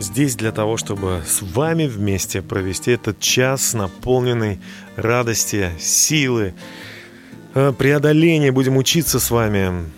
здесь 0.00 0.36
для 0.36 0.52
того, 0.52 0.76
чтобы 0.76 1.22
с 1.26 1.42
вами 1.42 1.86
вместе 1.86 2.42
провести 2.42 2.92
этот 2.92 3.20
час, 3.20 3.74
наполненный 3.74 4.60
радости, 4.96 5.70
силы, 5.78 6.54
э, 7.54 7.72
преодоления. 7.76 8.52
Будем 8.52 8.76
учиться 8.76 9.20
с 9.20 9.30
вами 9.30 9.90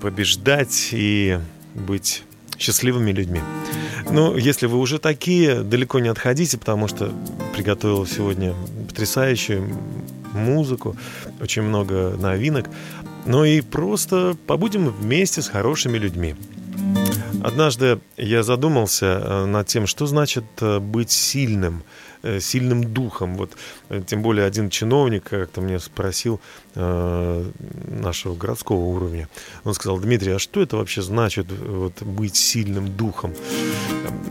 побеждать 0.00 0.90
и 0.92 1.38
быть 1.74 2.24
счастливыми 2.58 3.12
людьми. 3.12 3.40
Ну, 4.10 4.36
если 4.36 4.66
вы 4.66 4.78
уже 4.78 4.98
такие, 4.98 5.62
далеко 5.62 5.98
не 5.98 6.08
отходите, 6.08 6.58
потому 6.58 6.88
что 6.88 7.12
приготовил 7.54 8.06
сегодня 8.06 8.54
потрясающую 8.88 9.66
музыку, 10.34 10.96
очень 11.40 11.62
много 11.62 12.16
новинок. 12.18 12.68
Ну 13.26 13.44
и 13.44 13.60
просто 13.60 14.36
побудем 14.46 14.90
вместе 14.90 15.40
с 15.40 15.48
хорошими 15.48 15.96
людьми. 15.96 16.34
Однажды 17.44 18.00
я 18.16 18.42
задумался 18.42 19.06
э, 19.06 19.44
над 19.44 19.66
тем, 19.66 19.86
что 19.86 20.06
значит 20.06 20.44
э, 20.62 20.78
быть 20.78 21.10
сильным, 21.10 21.82
э, 22.22 22.40
сильным 22.40 22.84
духом. 22.84 23.36
Вот, 23.36 23.50
тем 24.06 24.22
более 24.22 24.46
один 24.46 24.70
чиновник 24.70 25.24
как-то 25.24 25.60
мне 25.60 25.78
спросил 25.78 26.40
э, 26.74 27.50
нашего 28.00 28.34
городского 28.34 28.78
уровня. 28.78 29.28
Он 29.64 29.74
сказал, 29.74 29.98
Дмитрий, 29.98 30.32
а 30.32 30.38
что 30.38 30.62
это 30.62 30.78
вообще 30.78 31.02
значит 31.02 31.52
вот, 31.52 32.02
быть 32.02 32.34
сильным 32.34 32.96
духом? 32.96 33.34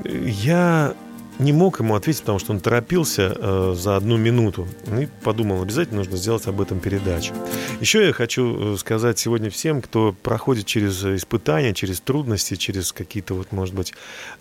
Я 0.04 0.96
не 1.40 1.52
мог 1.52 1.80
ему 1.80 1.96
ответить, 1.96 2.22
потому 2.22 2.40
что 2.40 2.52
он 2.52 2.60
торопился 2.60 3.36
э, 3.36 3.74
за 3.76 3.96
одну 3.96 4.18
минуту. 4.18 4.68
И 5.00 5.08
подумал, 5.24 5.62
обязательно 5.62 6.00
нужно 6.00 6.18
сделать 6.18 6.48
об 6.48 6.62
этом 6.62 6.80
передачу. 6.80 7.34
Еще 7.80 8.06
я 8.06 8.14
хочу 8.14 8.76
э, 8.76 8.78
сказать 8.78 9.20
сегодня 9.20 9.50
всем, 9.50 9.82
кто 9.82 10.14
проходит 10.14 10.66
через 10.66 11.04
испытания, 11.04 11.74
через 11.74 12.00
трудности, 12.00 12.56
через 12.56 12.92
какие-то, 12.92 13.34
вот, 13.34 13.52
может 13.52 13.74
быть, 13.74 13.94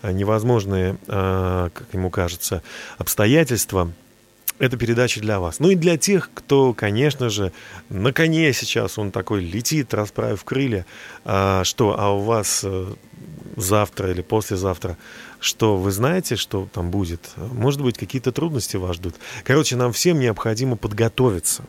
э, 0.03 0.12
невозможные, 0.12 0.97
э, 1.07 1.71
как 1.73 1.87
ему 1.93 2.11
кажется, 2.11 2.62
обстоятельства, 2.99 3.91
эта 4.62 4.77
передача 4.77 5.21
для 5.21 5.41
вас. 5.41 5.59
Ну 5.59 5.71
и 5.71 5.75
для 5.75 5.97
тех, 5.97 6.31
кто, 6.33 6.73
конечно 6.73 7.31
же, 7.31 7.53
на 7.89 8.12
коне 8.12 8.53
сейчас, 8.53 8.97
он 8.97 9.11
такой 9.11 9.43
летит, 9.43 9.93
расправив 9.93 10.45
крылья. 10.45 10.87
А, 11.25 11.65
что, 11.65 11.99
а 11.99 12.11
у 12.11 12.21
вас 12.21 12.61
э, 12.62 12.95
завтра 13.56 14.11
или 14.11 14.22
послезавтра, 14.22 14.97
что 15.41 15.77
вы 15.77 15.91
знаете, 15.91 16.36
что 16.36 16.69
там 16.72 16.91
будет? 16.91 17.31
Может 17.36 17.83
быть, 17.83 17.98
какие-то 17.98 18.33
трудности 18.33 18.77
вас 18.77 18.97
ждут. 18.97 19.14
Короче, 19.44 19.77
нам 19.77 19.92
всем 19.92 20.19
необходимо 20.19 20.77
подготовиться. 20.77 21.64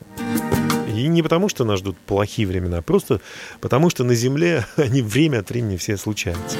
И 0.96 1.08
не 1.08 1.24
потому, 1.24 1.50
что 1.50 1.66
нас 1.66 1.80
ждут 1.80 1.98
плохие 1.98 2.48
времена, 2.48 2.78
а 2.78 2.82
просто 2.84 3.20
потому, 3.62 3.90
что 3.90 4.04
на 4.04 4.14
Земле 4.14 4.66
они 4.76 5.02
время 5.02 5.40
от 5.40 5.50
времени 5.50 5.78
все 5.78 5.98
случаются. 5.98 6.58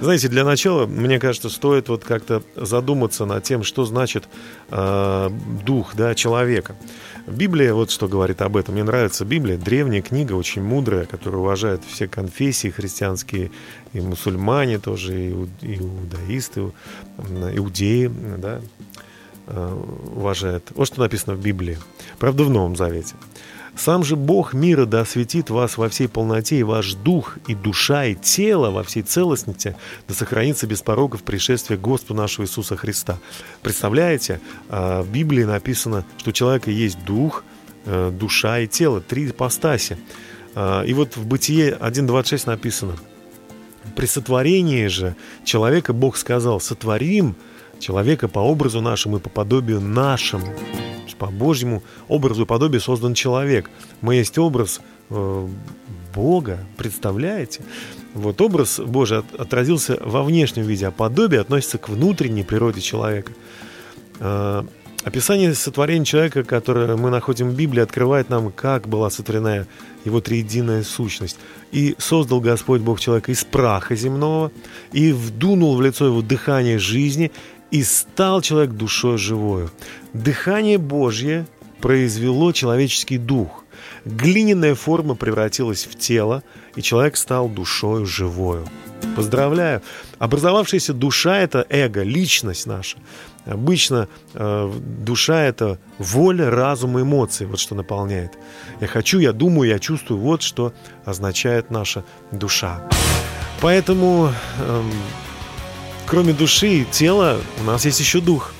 Знаете, 0.00 0.28
для 0.28 0.44
начала, 0.44 0.86
мне 0.86 1.18
кажется, 1.18 1.48
стоит 1.48 1.88
вот 1.88 2.04
как-то 2.04 2.42
задуматься 2.56 3.24
над 3.24 3.44
тем, 3.44 3.62
что 3.62 3.84
значит 3.84 4.28
э, 4.70 5.30
дух 5.64 5.94
да, 5.94 6.14
человека. 6.14 6.76
Библия 7.26 7.74
вот 7.74 7.90
что 7.90 8.08
говорит 8.08 8.42
об 8.42 8.56
этом. 8.56 8.74
Мне 8.74 8.84
нравится 8.84 9.24
Библия, 9.24 9.56
древняя 9.56 10.02
книга, 10.02 10.32
очень 10.34 10.62
мудрая, 10.62 11.06
которая 11.06 11.40
уважает 11.40 11.82
все 11.84 12.08
конфессии 12.08 12.68
христианские, 12.68 13.50
и 13.92 14.00
мусульмане 14.00 14.78
тоже, 14.78 15.18
и 15.18 15.30
иу- 15.30 15.48
и 15.62 15.76
иудаисты, 15.76 16.72
иудеи, 17.18 18.10
да, 18.38 18.60
э, 19.46 19.82
уважают. 20.14 20.70
Вот 20.74 20.86
что 20.86 21.00
написано 21.00 21.34
в 21.36 21.40
Библии. 21.40 21.78
Правда, 22.18 22.44
в 22.44 22.50
Новом 22.50 22.76
Завете. 22.76 23.14
«Сам 23.80 24.04
же 24.04 24.14
Бог 24.14 24.52
мира 24.52 24.84
да 24.84 25.00
осветит 25.00 25.48
вас 25.48 25.78
во 25.78 25.88
всей 25.88 26.06
полноте, 26.06 26.58
и 26.58 26.62
ваш 26.62 26.92
дух, 26.92 27.38
и 27.46 27.54
душа, 27.54 28.04
и 28.04 28.14
тело 28.14 28.70
во 28.70 28.82
всей 28.82 29.02
целостности, 29.02 29.74
да 30.06 30.14
сохранится 30.14 30.66
без 30.66 30.82
пороков 30.82 31.22
пришествия 31.22 31.78
Господа 31.78 32.20
нашего 32.20 32.44
Иисуса 32.44 32.76
Христа». 32.76 33.18
Представляете, 33.62 34.42
а, 34.68 35.00
в 35.00 35.10
Библии 35.10 35.44
написано, 35.44 36.04
что 36.18 36.28
у 36.28 36.32
человека 36.34 36.70
есть 36.70 37.02
дух, 37.06 37.42
э, 37.86 38.10
душа 38.12 38.58
и 38.58 38.66
тело, 38.66 39.00
три 39.00 39.26
ипостаси. 39.26 39.96
А, 40.54 40.82
И 40.82 40.92
вот 40.92 41.16
в 41.16 41.26
Бытие 41.26 41.72
1.26 41.72 42.46
написано, 42.46 42.96
«При 43.96 44.04
сотворении 44.04 44.88
же 44.88 45.16
человека 45.44 45.94
Бог 45.94 46.18
сказал, 46.18 46.60
сотворим 46.60 47.34
человека 47.80 48.28
по 48.28 48.38
образу 48.38 48.80
нашему 48.80 49.16
и 49.16 49.20
по 49.20 49.30
подобию 49.30 49.80
нашему». 49.80 50.46
По 51.18 51.26
Божьему 51.26 51.82
образу 52.08 52.44
и 52.44 52.46
подобию 52.46 52.80
создан 52.80 53.12
человек. 53.12 53.68
Мы 54.00 54.14
есть 54.14 54.38
образ 54.38 54.80
э, 55.10 55.48
Бога, 56.14 56.60
представляете? 56.78 57.60
Вот 58.14 58.40
образ 58.40 58.80
Божий 58.80 59.18
от- 59.18 59.34
отразился 59.34 59.98
во 60.00 60.22
внешнем 60.22 60.62
виде, 60.62 60.86
а 60.86 60.90
подобие 60.90 61.42
относится 61.42 61.76
к 61.76 61.90
внутренней 61.90 62.42
природе 62.42 62.80
человека. 62.80 63.32
Э, 64.18 64.64
Описание 65.02 65.54
сотворения 65.54 66.04
человека, 66.04 66.44
которое 66.44 66.94
мы 66.94 67.08
находим 67.08 67.48
в 67.48 67.54
Библии, 67.54 67.80
открывает 67.80 68.28
нам, 68.28 68.52
как 68.52 68.86
была 68.86 69.08
сотворена 69.08 69.66
его 70.04 70.20
триединая 70.20 70.82
сущность. 70.82 71.38
«И 71.72 71.94
создал 71.96 72.40
Господь 72.40 72.82
Бог 72.82 73.00
человека 73.00 73.32
из 73.32 73.42
праха 73.42 73.96
земного, 73.96 74.52
и 74.92 75.12
вдунул 75.12 75.74
в 75.76 75.80
лицо 75.80 76.04
его 76.04 76.20
дыхание 76.20 76.78
жизни, 76.78 77.32
и 77.70 77.82
стал 77.82 78.42
человек 78.42 78.72
душой 78.72 79.18
живою». 79.18 79.70
Дыхание 80.12 80.78
Божье 80.78 81.46
произвело 81.80 82.52
человеческий 82.52 83.18
дух. 83.18 83.64
Глиняная 84.04 84.74
форма 84.74 85.14
превратилась 85.14 85.86
в 85.86 85.98
тело, 85.98 86.42
и 86.74 86.82
человек 86.82 87.16
стал 87.16 87.48
душою 87.48 88.06
живою. 88.06 88.66
Поздравляю! 89.16 89.82
Образовавшаяся 90.18 90.92
душа– 90.92 91.38
это 91.38 91.66
эго, 91.68 92.02
личность 92.02 92.66
наша. 92.66 92.98
Обычно 93.46 94.08
э, 94.34 94.72
душа– 95.04 95.42
это 95.44 95.78
воля, 95.98 96.50
разум 96.50 97.00
эмоции, 97.00 97.46
вот 97.46 97.58
что 97.58 97.74
наполняет. 97.74 98.32
Я 98.80 98.86
хочу, 98.86 99.18
я 99.18 99.32
думаю, 99.32 99.70
я 99.70 99.78
чувствую, 99.78 100.20
вот 100.20 100.42
что 100.42 100.72
означает 101.04 101.70
наша 101.70 102.04
душа. 102.32 102.86
Поэтому, 103.60 104.32
эм, 104.60 104.90
кроме 106.10 106.32
души 106.32 106.80
и 106.80 106.84
тела, 106.84 107.40
у 107.60 107.62
нас 107.62 107.84
есть 107.84 108.00
еще 108.00 108.20
дух. 108.20 108.52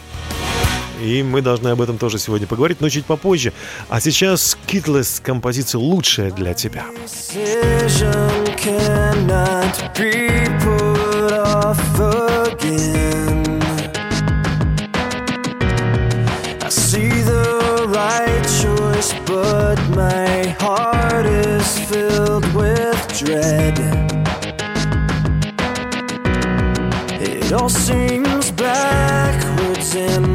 И 1.02 1.22
мы 1.22 1.42
должны 1.42 1.68
об 1.68 1.80
этом 1.80 1.98
тоже 1.98 2.18
сегодня 2.18 2.46
поговорить, 2.46 2.80
но 2.80 2.88
чуть 2.88 3.06
попозже. 3.06 3.52
А 3.88 4.00
сейчас 4.00 4.56
Kitless 4.68 5.20
композиция 5.20 5.80
«Лучшая 5.80 6.30
для 6.30 6.54
тебя». 6.54 6.86
But 19.26 19.78
my 19.94 20.56
heart 20.58 21.26
is 21.26 21.78
filled 21.88 22.44
with 22.52 22.98
dread. 23.16 23.89
It 27.50 27.54
all 27.54 27.68
seems 27.68 28.52
backwards 28.52 29.96
in 29.96 30.29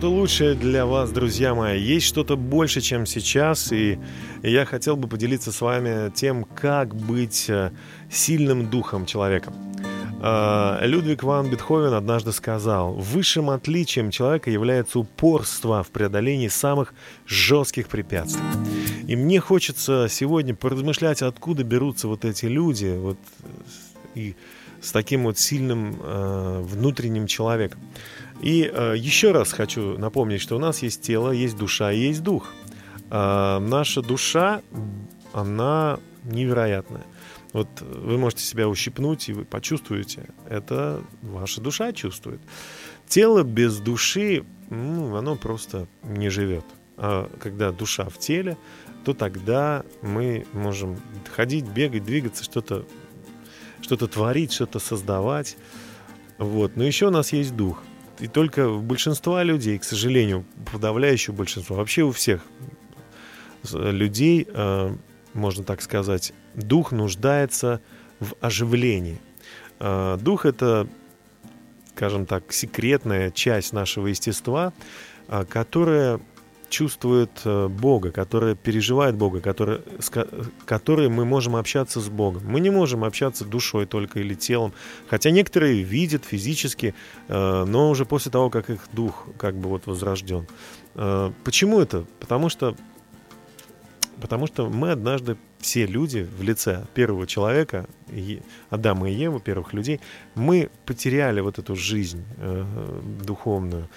что-то 0.00 0.14
лучшее 0.14 0.54
для 0.54 0.86
вас, 0.86 1.10
друзья 1.10 1.54
мои. 1.54 1.78
Есть 1.78 2.06
что-то 2.06 2.38
больше, 2.38 2.80
чем 2.80 3.04
сейчас. 3.04 3.70
И 3.70 3.98
я 4.42 4.64
хотел 4.64 4.96
бы 4.96 5.08
поделиться 5.08 5.52
с 5.52 5.60
вами 5.60 6.10
тем, 6.14 6.44
как 6.44 6.94
быть 6.94 7.50
э, 7.50 7.70
сильным 8.10 8.70
духом 8.70 9.04
человека. 9.04 9.52
Э, 10.22 10.78
Людвиг 10.86 11.22
ван 11.22 11.50
Бетховен 11.50 11.92
однажды 11.92 12.32
сказал, 12.32 12.94
высшим 12.94 13.50
отличием 13.50 14.10
человека 14.10 14.50
является 14.50 15.00
упорство 15.00 15.82
в 15.82 15.90
преодолении 15.90 16.48
самых 16.48 16.94
жестких 17.26 17.88
препятствий. 17.88 18.42
И 19.06 19.16
мне 19.16 19.38
хочется 19.38 20.06
сегодня 20.08 20.54
поразмышлять, 20.54 21.20
откуда 21.20 21.62
берутся 21.62 22.08
вот 22.08 22.24
эти 22.24 22.46
люди, 22.46 22.96
вот, 22.96 23.18
э, 23.42 23.48
и 24.14 24.34
с 24.80 24.92
таким 24.92 25.24
вот 25.24 25.38
сильным 25.38 25.96
э, 26.00 26.60
внутренним 26.62 27.26
человеком. 27.26 27.80
И 28.40 28.70
э, 28.72 28.94
еще 28.96 29.32
раз 29.32 29.52
хочу 29.52 29.98
напомнить, 29.98 30.40
что 30.40 30.56
у 30.56 30.58
нас 30.58 30.82
есть 30.82 31.02
тело, 31.02 31.30
есть 31.30 31.56
душа 31.56 31.92
и 31.92 31.98
есть 31.98 32.22
дух. 32.22 32.52
А 33.10 33.60
наша 33.60 34.02
душа, 34.02 34.62
она 35.32 35.98
невероятная. 36.24 37.04
Вот 37.52 37.68
вы 37.80 38.16
можете 38.16 38.44
себя 38.44 38.68
ущипнуть, 38.68 39.28
и 39.28 39.32
вы 39.32 39.44
почувствуете, 39.44 40.28
это 40.48 41.02
ваша 41.22 41.60
душа 41.60 41.92
чувствует. 41.92 42.40
Тело 43.08 43.42
без 43.42 43.78
души, 43.78 44.44
ну, 44.70 45.16
оно 45.16 45.34
просто 45.34 45.88
не 46.04 46.28
живет. 46.28 46.64
А 46.96 47.28
когда 47.40 47.72
душа 47.72 48.08
в 48.08 48.18
теле, 48.18 48.56
то 49.04 49.14
тогда 49.14 49.84
мы 50.02 50.46
можем 50.52 50.96
ходить, 51.34 51.66
бегать, 51.66 52.04
двигаться, 52.04 52.44
что-то 52.44 52.84
что-то 53.82 54.06
творить, 54.06 54.52
что-то 54.52 54.78
создавать. 54.78 55.56
Вот. 56.38 56.76
Но 56.76 56.84
еще 56.84 57.08
у 57.08 57.10
нас 57.10 57.32
есть 57.32 57.54
дух. 57.54 57.82
И 58.18 58.28
только 58.28 58.68
у 58.68 58.80
большинства 58.80 59.42
людей, 59.42 59.78
к 59.78 59.84
сожалению, 59.84 60.44
подавляющее 60.70 61.34
большинство, 61.34 61.76
вообще 61.76 62.02
у 62.02 62.12
всех 62.12 62.42
людей, 63.72 64.46
э, 64.48 64.96
можно 65.34 65.64
так 65.64 65.82
сказать, 65.82 66.32
дух 66.54 66.92
нуждается 66.92 67.80
в 68.18 68.34
оживлении. 68.40 69.20
Э, 69.78 70.18
дух 70.20 70.44
это, 70.44 70.86
скажем 71.94 72.26
так, 72.26 72.52
секретная 72.52 73.30
часть 73.30 73.72
нашего 73.72 74.08
естества, 74.08 74.72
э, 75.28 75.44
которая 75.46 76.20
чувствует 76.70 77.30
э, 77.44 77.68
Бога, 77.68 78.10
которая 78.10 78.54
переживает 78.54 79.16
Бога, 79.16 79.40
которая, 79.40 79.80
с 79.98 80.08
ко- 80.08 80.28
которой 80.64 81.08
мы 81.08 81.24
можем 81.24 81.56
общаться 81.56 82.00
с 82.00 82.08
Богом. 82.08 82.42
Мы 82.46 82.60
не 82.60 82.70
можем 82.70 83.04
общаться 83.04 83.44
душой 83.44 83.86
только 83.86 84.20
или 84.20 84.34
телом, 84.34 84.72
хотя 85.08 85.30
некоторые 85.30 85.82
видят 85.82 86.24
физически, 86.24 86.94
э, 87.28 87.64
но 87.66 87.90
уже 87.90 88.04
после 88.04 88.30
того, 88.30 88.48
как 88.50 88.70
их 88.70 88.80
дух 88.92 89.26
как 89.36 89.54
бы 89.56 89.68
вот 89.68 89.86
возрожден. 89.86 90.46
Э, 90.94 91.32
Почему 91.44 91.80
это? 91.80 92.04
Потому 92.20 92.48
что 92.48 92.74
Потому 94.20 94.46
что 94.46 94.68
мы 94.68 94.90
однажды, 94.90 95.38
все 95.60 95.86
люди 95.86 96.28
в 96.38 96.42
лице 96.42 96.84
первого 96.92 97.26
человека, 97.26 97.86
Адама 98.68 99.08
и 99.10 99.14
Евы, 99.14 99.40
первых 99.40 99.72
людей, 99.72 99.98
мы 100.34 100.68
потеряли 100.84 101.40
вот 101.40 101.58
эту 101.58 101.74
жизнь 101.74 102.22
э, 102.36 102.64
духовную 103.24 103.88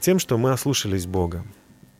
тем, 0.00 0.20
что 0.20 0.38
мы 0.38 0.52
ослушались 0.52 1.04
Бога. 1.04 1.44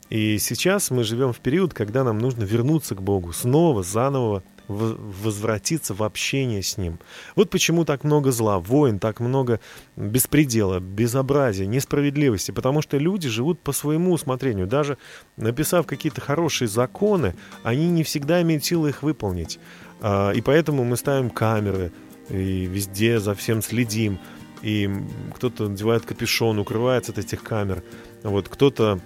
И 0.09 0.37
сейчас 0.37 0.91
мы 0.91 1.03
живем 1.03 1.33
в 1.33 1.39
период, 1.39 1.73
когда 1.73 2.03
нам 2.03 2.19
нужно 2.19 2.43
вернуться 2.43 2.95
к 2.95 3.01
Богу, 3.01 3.33
снова, 3.33 3.83
заново 3.83 4.43
возвратиться 4.67 5.93
в 5.93 6.03
общение 6.03 6.63
с 6.63 6.77
Ним. 6.77 6.99
Вот 7.35 7.49
почему 7.49 7.85
так 7.85 8.03
много 8.03 8.31
зла, 8.31 8.59
войн, 8.59 8.99
так 8.99 9.19
много 9.19 9.59
беспредела, 9.95 10.79
безобразия, 10.79 11.67
несправедливости. 11.67 12.51
Потому 12.51 12.81
что 12.81 12.97
люди 12.97 13.29
живут 13.29 13.59
по 13.59 13.71
своему 13.71 14.11
усмотрению. 14.11 14.67
Даже 14.67 14.97
написав 15.37 15.85
какие-то 15.85 16.21
хорошие 16.21 16.67
законы, 16.67 17.35
они 17.63 17.89
не 17.89 18.03
всегда 18.03 18.41
имеют 18.41 18.65
силы 18.65 18.89
их 18.89 19.03
выполнить. 19.03 19.59
А, 20.01 20.31
И 20.31 20.41
поэтому 20.41 20.83
мы 20.83 20.97
ставим 20.97 21.29
камеры, 21.29 21.91
и 22.29 22.65
везде 22.65 23.19
за 23.19 23.35
всем 23.35 23.61
следим. 23.61 24.19
И 24.63 24.89
кто-то 25.35 25.69
надевает 25.69 26.05
капюшон, 26.05 26.57
укрывается 26.57 27.11
от 27.11 27.19
этих 27.19 27.43
камер. 27.43 27.83
Вот 28.23 28.49
кто-то 28.49 28.99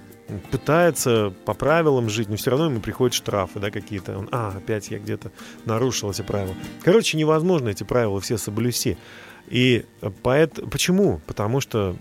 пытается 0.51 1.33
по 1.45 1.53
правилам 1.53 2.09
жить, 2.09 2.29
но 2.29 2.35
все 2.35 2.51
равно 2.51 2.65
ему 2.65 2.79
приходят 2.79 3.13
штрафы, 3.13 3.59
да, 3.59 3.71
какие-то. 3.71 4.17
Он, 4.17 4.29
а, 4.31 4.53
опять 4.57 4.91
я 4.91 4.99
где-то 4.99 5.31
нарушил 5.65 6.11
эти 6.11 6.21
правила. 6.21 6.55
Короче, 6.83 7.17
невозможно 7.17 7.69
эти 7.69 7.83
правила 7.83 8.19
все 8.19 8.37
соблюсти. 8.37 8.97
И 9.47 9.85
поэт... 10.23 10.59
почему? 10.69 11.21
Потому 11.25 11.59
что, 11.59 11.95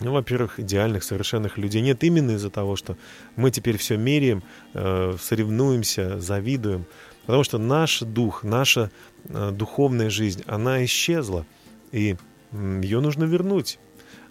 ну, 0.00 0.12
во-первых, 0.12 0.60
идеальных, 0.60 1.02
совершенных 1.02 1.56
людей 1.58 1.80
нет 1.80 2.04
именно 2.04 2.32
из-за 2.32 2.50
того, 2.50 2.76
что 2.76 2.96
мы 3.36 3.50
теперь 3.50 3.78
все 3.78 3.96
меряем, 3.96 4.42
э, 4.74 5.16
соревнуемся, 5.20 6.20
завидуем. 6.20 6.84
Потому 7.26 7.44
что 7.44 7.58
наш 7.58 8.00
дух, 8.00 8.42
наша 8.42 8.90
э, 9.24 9.50
духовная 9.52 10.10
жизнь, 10.10 10.42
она 10.46 10.84
исчезла. 10.84 11.46
И 11.92 12.16
ее 12.52 13.00
нужно 13.00 13.24
вернуть. 13.24 13.78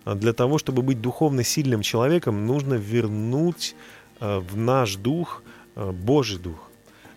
А 0.04 0.16
Для 0.16 0.34
того, 0.34 0.58
чтобы 0.58 0.82
быть 0.82 1.00
духовно 1.02 1.44
сильным 1.44 1.82
человеком, 1.82 2.48
нужно 2.48 2.74
вернуть 2.74 3.76
э, 4.20 4.40
в 4.40 4.58
наш 4.58 4.96
дух 4.96 5.44
э, 5.76 5.92
Божий 5.92 6.40
дух. 6.40 6.70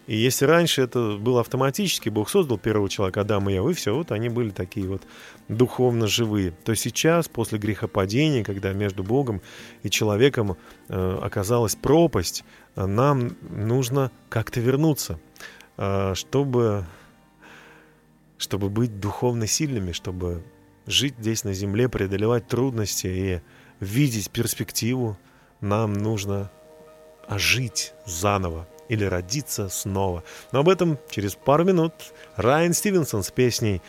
И 0.07 0.17
если 0.17 0.45
раньше 0.45 0.83
это 0.83 1.17
было 1.19 1.41
автоматически, 1.41 2.11
Бог 2.11 2.29
создал 2.29 2.59
первого 2.59 2.91
человека, 2.91 3.23
Адама 3.23 3.51
и 3.51 3.55
Еву, 3.55 3.73
все, 3.73 3.95
вот 3.95 4.13
они 4.13 4.29
были 4.29 4.51
такие 4.51 4.87
вот 4.87 5.03
духовно 5.49 6.07
живые, 6.09 6.51
то 6.51 6.75
сейчас, 6.75 7.27
после 7.27 7.59
грехопадения, 7.59 8.45
когда 8.45 8.75
между 8.75 9.03
Богом 9.03 9.41
и 9.83 9.89
человеком 9.89 10.59
э, 10.89 11.19
оказалась 11.23 11.75
пропасть, 11.75 12.45
нам 12.77 13.35
нужно 13.49 14.11
как-то 14.29 14.61
вернуться, 14.61 15.21
чтобы, 16.15 16.85
чтобы 18.37 18.69
быть 18.69 18.99
духовно 18.99 19.47
сильными, 19.47 19.93
чтобы 19.93 20.43
жить 20.87 21.15
здесь 21.19 21.45
на 21.45 21.53
земле, 21.53 21.89
преодолевать 21.89 22.49
трудности 22.49 23.07
и 23.07 23.41
видеть 23.81 24.31
перспективу, 24.31 25.19
нам 25.61 25.93
нужно 25.95 26.51
ожить 27.27 27.95
заново 28.07 28.69
или 28.89 29.05
родиться 29.05 29.69
снова. 29.69 30.25
Но 30.53 30.61
об 30.61 30.69
этом 30.69 30.99
через 31.11 31.35
пару 31.35 31.65
минут 31.65 31.95
Райан 32.37 32.75
Стивенсон 32.75 33.23
с 33.23 33.31
песней 33.31 33.81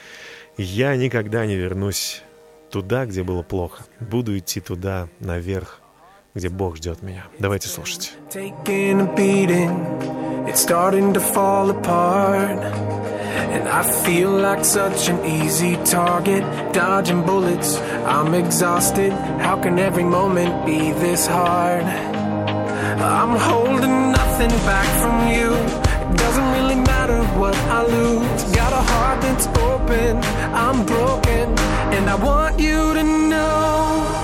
«Я 0.57 0.95
никогда 0.95 1.45
не 1.45 1.55
вернусь 1.55 2.21
туда, 2.69 3.05
где 3.05 3.23
было 3.23 3.43
плохо. 3.43 3.85
Буду 3.99 4.37
идти 4.37 4.61
туда, 4.61 5.09
наверх, 5.19 5.81
где 6.35 6.49
Бог 6.49 6.76
ждет 6.76 7.02
меня. 7.02 7.25
Давайте 7.38 7.68
слушать. 7.68 8.12
Taking 8.30 9.00
a 9.00 9.14
beating, 9.14 10.47
it's 10.47 10.61
starting 10.61 11.12
to 11.12 11.20
fall 11.20 11.70
apart. 11.70 12.59
And 13.52 13.68
I 13.68 13.82
feel 13.82 14.30
like 14.30 14.64
such 14.64 15.09
an 15.09 15.25
easy 15.25 15.76
target, 15.85 16.44
dodging 16.73 17.25
bullets. 17.25 17.80
I'm 18.06 18.35
exhausted. 18.35 19.12
How 19.40 19.56
can 19.61 19.78
every 19.78 20.04
moment 20.04 20.64
be 20.64 20.92
this 20.92 21.26
hard? 21.26 21.85
I'm 21.85 23.37
holding 23.37 24.12
nothing 24.12 24.50
back 24.66 24.87
from 25.00 25.28
you. 25.28 25.52
It 26.11 26.16
doesn't 26.16 26.52
really 26.52 26.76
matter 26.76 27.23
what 27.38 27.56
I 27.56 27.82
lose. 27.82 28.42
Got 28.54 28.73
a 28.73 28.82
heart 28.92 29.20
that's 29.23 29.47
open, 29.59 30.16
I'm 30.54 30.85
broken, 30.87 31.59
and 31.94 32.09
I 32.09 32.14
want 32.14 32.61
you 32.61 32.94
to 32.94 33.02
know. 33.02 34.24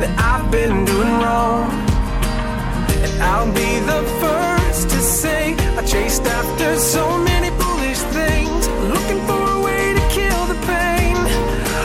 that 0.00 0.12
I've 0.18 0.50
been 0.50 0.84
doing 0.84 1.14
wrong. 1.22 1.70
And 3.04 3.12
I'll 3.22 3.52
be 3.52 3.72
the 3.92 4.02
first 4.22 4.90
to 4.90 4.98
say 4.98 5.54
I 5.78 5.82
chased 5.84 6.22
after 6.22 6.76
so 6.76 7.04
many 7.18 7.50
foolish 7.60 8.00
things, 8.18 8.62
looking 8.94 9.20
for 9.28 9.42
a 9.56 9.60
way 9.62 9.94
to 9.98 10.04
kill 10.18 10.42
the 10.52 10.58
pain. 10.66 11.16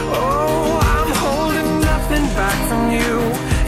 Oh, 0.10 0.80
I'm 0.96 1.12
holding 1.25 1.70
nothing 1.82 2.25
back 2.39 2.58
from 2.70 2.84
you. 2.98 3.13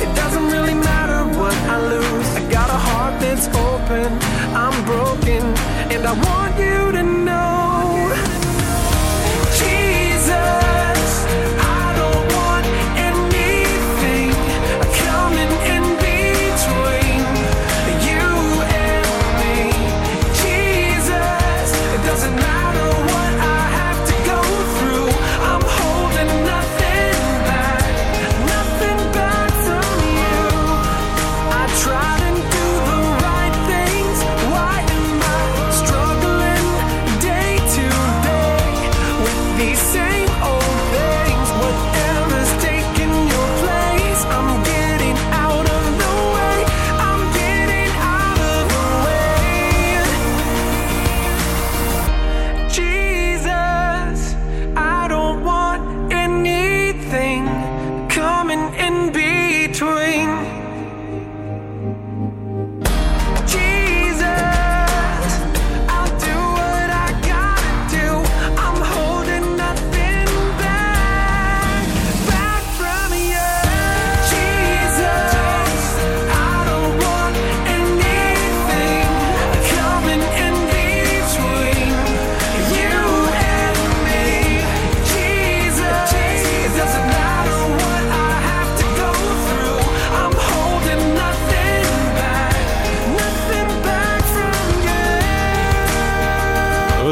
It 0.03 0.11
doesn't 0.15 0.47
really 0.47 0.73
matter 0.73 1.21
what 1.39 1.55
I 1.73 1.77
lose. 1.93 2.29
I 2.39 2.41
got 2.49 2.69
a 2.69 2.79
heart 2.89 3.15
that's 3.21 3.47
open, 3.69 4.09
I'm 4.63 4.77
broken, 4.85 5.43
and 5.93 6.01
I 6.11 6.13
want 6.27 6.53
you 6.57 6.91
to 6.97 7.03
know. 7.03 7.50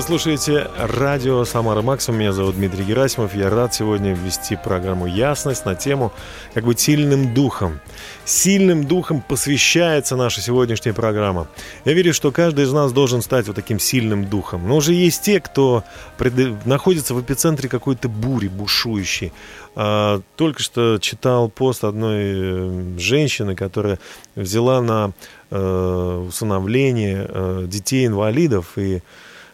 Слушаете 0.10 0.68
радио 0.76 1.46
«Самара 1.46 1.84
Максимум». 1.84 2.20
Меня 2.22 2.32
зовут 2.32 2.56
Дмитрий 2.56 2.84
Герасимов. 2.84 3.36
Я 3.36 3.52
рад 3.52 3.76
сегодня 3.76 4.16
ввести 4.16 4.56
программу 4.56 5.06
«Ясность» 5.06 5.68
на 5.68 5.76
тему 5.76 6.12
как 6.56 6.64
быть 6.66 6.80
сильным 6.80 7.36
духом. 7.36 7.80
Сильным 8.26 8.86
духом 8.86 9.22
посвящается 9.22 10.16
наша 10.16 10.42
сегодняшняя 10.42 10.94
программа. 10.94 11.48
Я 11.86 11.94
верю, 11.94 12.12
что 12.16 12.32
каждый 12.32 12.66
из 12.66 12.72
нас 12.74 12.92
должен 12.92 13.22
стать 13.22 13.46
вот 13.46 13.56
таким 13.56 13.78
сильным 13.80 14.26
духом. 14.26 14.68
Но 14.68 14.78
уже 14.78 14.96
есть 14.96 15.22
те, 15.22 15.40
кто 15.40 15.84
пред- 16.18 16.66
находится 16.66 17.14
в 17.14 17.22
эпицентре 17.22 17.70
какой-то 17.70 18.10
бури 18.10 18.48
бушующей. 18.48 19.32
А, 19.76 20.22
Только 20.38 20.64
что 20.64 20.98
читал 21.00 21.50
пост 21.50 21.84
одной 21.84 22.16
э, 22.18 22.98
женщины, 22.98 23.56
которая 23.56 24.00
взяла 24.36 24.82
на 24.82 25.12
э, 25.52 26.26
усыновление 26.28 27.28
э, 27.30 27.66
детей-инвалидов 27.68 28.76
и 28.76 29.04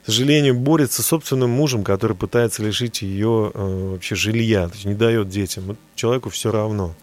сожалению, 0.06 0.56
борется 0.56 1.02
с 1.02 1.08
собственным 1.08 1.50
мужем, 1.50 1.84
который 1.84 2.16
пытается 2.16 2.64
лишить 2.64 3.02
ее 3.02 3.52
э, 3.54 3.90
вообще 3.94 4.16
жилья, 4.16 4.68
то 4.68 4.74
есть 4.74 4.86
не 4.86 4.94
дает 4.94 5.30
детям. 5.30 5.64
Вот 5.66 5.78
человеку 5.96 6.30
все 6.30 6.52
равно. 6.52 6.94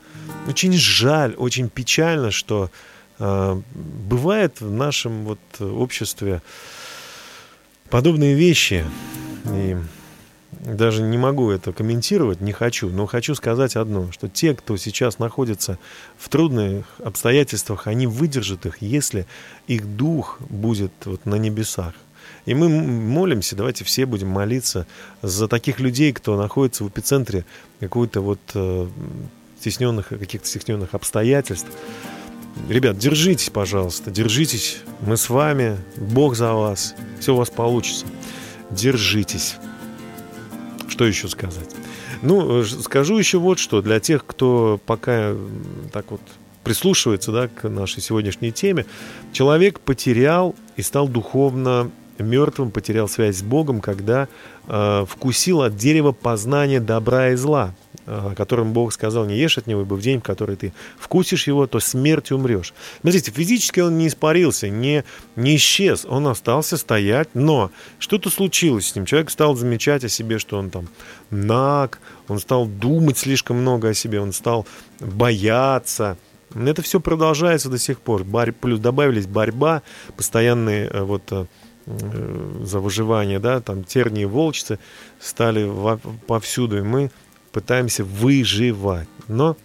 Очень 0.46 0.72
жаль, 0.74 1.34
очень 1.36 1.68
печально, 1.68 2.30
что 2.30 2.70
э, 3.18 3.62
бывает 3.74 4.60
в 4.60 4.70
нашем 4.70 5.24
вот 5.24 5.40
обществе 5.60 6.42
подобные 7.90 8.34
вещи. 8.34 8.84
И 9.52 9.76
даже 10.60 11.02
не 11.02 11.18
могу 11.18 11.50
это 11.50 11.72
комментировать, 11.72 12.40
не 12.40 12.52
хочу, 12.52 12.88
но 12.88 13.06
хочу 13.06 13.34
сказать 13.34 13.74
одно, 13.74 14.12
что 14.12 14.28
те, 14.28 14.54
кто 14.54 14.76
сейчас 14.76 15.18
находится 15.18 15.78
в 16.16 16.28
трудных 16.28 16.86
обстоятельствах, 17.04 17.88
они 17.88 18.06
выдержат 18.06 18.66
их, 18.66 18.80
если 18.80 19.26
их 19.66 19.96
дух 19.96 20.38
будет 20.48 20.92
вот 21.04 21.26
на 21.26 21.34
небесах. 21.34 21.94
И 22.44 22.54
мы 22.54 22.68
молимся, 22.68 23.54
давайте 23.54 23.84
все 23.84 24.04
будем 24.04 24.28
молиться 24.28 24.86
за 25.22 25.46
таких 25.46 25.78
людей, 25.78 26.12
кто 26.12 26.36
находится 26.36 26.84
в 26.84 26.88
эпицентре 26.88 27.44
какой-то 27.78 28.20
вот 28.20 28.40
э, 28.54 28.88
стесненных, 29.60 30.08
каких-то 30.08 30.46
стесненных 30.46 30.94
обстоятельств. 30.94 31.68
Ребят, 32.68 32.98
держитесь, 32.98 33.50
пожалуйста, 33.50 34.10
держитесь. 34.10 34.80
Мы 35.00 35.16
с 35.16 35.30
вами, 35.30 35.78
Бог 35.96 36.34
за 36.34 36.52
вас. 36.52 36.94
Все 37.20 37.32
у 37.32 37.36
вас 37.36 37.48
получится. 37.48 38.06
Держитесь. 38.70 39.56
Что 40.88 41.06
еще 41.06 41.28
сказать? 41.28 41.70
Ну, 42.22 42.62
э, 42.62 42.64
скажу 42.64 43.18
еще 43.18 43.38
вот 43.38 43.60
что. 43.60 43.82
Для 43.82 44.00
тех, 44.00 44.26
кто 44.26 44.80
пока 44.84 45.34
так 45.92 46.10
вот 46.10 46.20
прислушивается 46.64 47.32
да, 47.32 47.48
к 47.48 47.68
нашей 47.68 48.02
сегодняшней 48.02 48.50
теме, 48.50 48.86
человек 49.32 49.80
потерял 49.80 50.54
и 50.76 50.82
стал 50.82 51.08
духовно 51.08 51.90
мертвым, 52.18 52.70
потерял 52.70 53.08
связь 53.08 53.38
с 53.38 53.42
Богом, 53.42 53.80
когда 53.80 54.28
э, 54.66 55.04
вкусил 55.08 55.62
от 55.62 55.76
дерева 55.76 56.12
познания 56.12 56.80
добра 56.80 57.30
и 57.30 57.36
зла, 57.36 57.74
э, 58.06 58.30
о 58.32 58.34
котором 58.34 58.72
Бог 58.72 58.92
сказал, 58.92 59.24
не 59.24 59.36
ешь 59.36 59.58
от 59.58 59.66
него, 59.66 59.82
ибо 59.82 59.94
в 59.94 60.00
день, 60.00 60.20
в 60.20 60.22
который 60.22 60.56
ты 60.56 60.72
вкусишь 60.98 61.46
его, 61.46 61.66
то 61.66 61.80
смертью 61.80 62.36
умрешь. 62.36 62.74
Смотрите, 63.00 63.30
физически 63.30 63.80
он 63.80 63.98
не 63.98 64.08
испарился, 64.08 64.68
не, 64.68 65.04
не 65.36 65.56
исчез, 65.56 66.06
он 66.08 66.26
остался 66.26 66.76
стоять, 66.76 67.28
но 67.34 67.70
что-то 67.98 68.30
случилось 68.30 68.88
с 68.88 68.94
ним. 68.94 69.06
Человек 69.06 69.30
стал 69.30 69.56
замечать 69.56 70.04
о 70.04 70.08
себе, 70.08 70.38
что 70.38 70.58
он 70.58 70.70
там 70.70 70.88
наг, 71.30 72.00
он 72.28 72.38
стал 72.38 72.66
думать 72.66 73.18
слишком 73.18 73.58
много 73.58 73.90
о 73.90 73.94
себе, 73.94 74.20
он 74.20 74.32
стал 74.32 74.66
бояться. 75.00 76.16
Это 76.54 76.82
все 76.82 77.00
продолжается 77.00 77.68
до 77.68 77.78
сих 77.78 78.00
пор. 78.00 78.24
Борь- 78.24 78.52
плюс 78.52 78.78
добавились 78.78 79.26
борьба, 79.26 79.82
постоянные 80.16 80.88
э, 80.88 81.02
вот 81.02 81.22
э, 81.30 81.46
за 81.86 82.80
выживание, 82.80 83.38
да, 83.38 83.60
там 83.60 83.84
тернии, 83.84 84.24
волчцы 84.24 84.78
стали 85.20 85.70
повсюду. 86.26 86.78
И 86.78 86.82
мы 86.82 87.10
пытаемся 87.52 88.04
выживать. 88.04 89.08
Но 89.28 89.56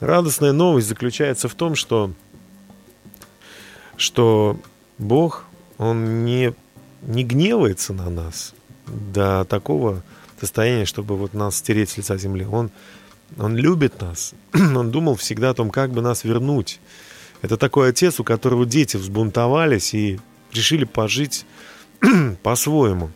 радостная 0.00 0.52
новость 0.52 0.88
заключается 0.88 1.48
в 1.48 1.54
том, 1.54 1.74
что, 1.74 2.12
что 3.96 4.58
Бог, 4.98 5.44
Он 5.78 6.24
не, 6.24 6.54
не 7.02 7.24
гневается 7.24 7.92
на 7.92 8.10
нас 8.10 8.54
до 8.86 9.44
такого 9.44 10.02
состояния, 10.40 10.84
чтобы 10.84 11.16
вот 11.16 11.34
нас 11.34 11.56
стереть 11.56 11.90
с 11.90 11.96
лица 11.96 12.16
земли. 12.16 12.46
Он, 12.50 12.70
он 13.38 13.56
любит 13.56 14.00
нас. 14.00 14.32
Он 14.52 14.90
думал 14.90 15.16
всегда 15.16 15.50
о 15.50 15.54
том, 15.54 15.70
как 15.70 15.92
бы 15.92 16.00
нас 16.00 16.24
вернуть. 16.24 16.80
Это 17.42 17.56
такой 17.56 17.90
отец, 17.90 18.20
у 18.20 18.24
которого 18.24 18.66
дети 18.66 18.96
взбунтовались 18.96 19.94
и 19.94 20.18
решили 20.52 20.84
пожить 20.84 21.46
по-своему. 22.42 23.10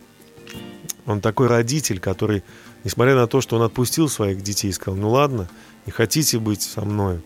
Он 1.05 1.21
такой 1.21 1.47
родитель, 1.47 1.99
который, 1.99 2.43
несмотря 2.83 3.15
на 3.15 3.27
то, 3.27 3.41
что 3.41 3.55
он 3.57 3.61
отпустил 3.61 4.09
своих 4.09 4.41
детей 4.41 4.71
сказал, 4.71 4.99
ну 4.99 5.09
ладно, 5.09 5.49
не 5.85 5.91
хотите 5.91 6.39
быть 6.39 6.61
со 6.61 6.81
мной, 6.81 7.21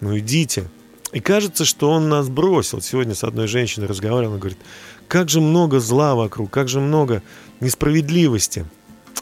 ну 0.00 0.16
идите. 0.18 0.68
И 1.12 1.20
кажется, 1.20 1.64
что 1.64 1.90
он 1.90 2.08
нас 2.08 2.28
бросил. 2.28 2.80
Сегодня 2.80 3.14
с 3.14 3.24
одной 3.24 3.46
женщиной 3.46 3.86
разговаривал, 3.86 4.32
она 4.32 4.40
говорит, 4.40 4.58
как 5.08 5.28
же 5.28 5.40
много 5.40 5.78
зла 5.78 6.14
вокруг, 6.14 6.50
как 6.50 6.68
же 6.68 6.80
много 6.80 7.22
несправедливости. 7.60 8.66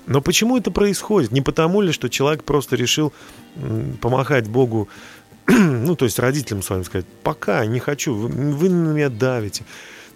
Но 0.07 0.21
почему 0.21 0.57
это 0.57 0.71
происходит? 0.71 1.33
Не 1.33 1.43
потому 1.43 1.81
ли, 1.81 1.93
что 1.93 2.09
человек 2.09 2.45
просто 2.45 2.77
решил 2.77 3.13
помахать 4.01 4.49
Богу, 4.49 4.89
ну, 5.47 5.95
то 5.97 6.05
есть 6.05 6.19
родителям 6.19 6.63
своим 6.63 6.85
сказать, 6.85 7.07
пока, 7.23 7.65
не 7.67 7.79
хочу, 7.79 8.15
вы, 8.15 8.29
вы 8.29 8.69
на 8.69 8.93
меня 8.93 9.09
давите 9.11 9.65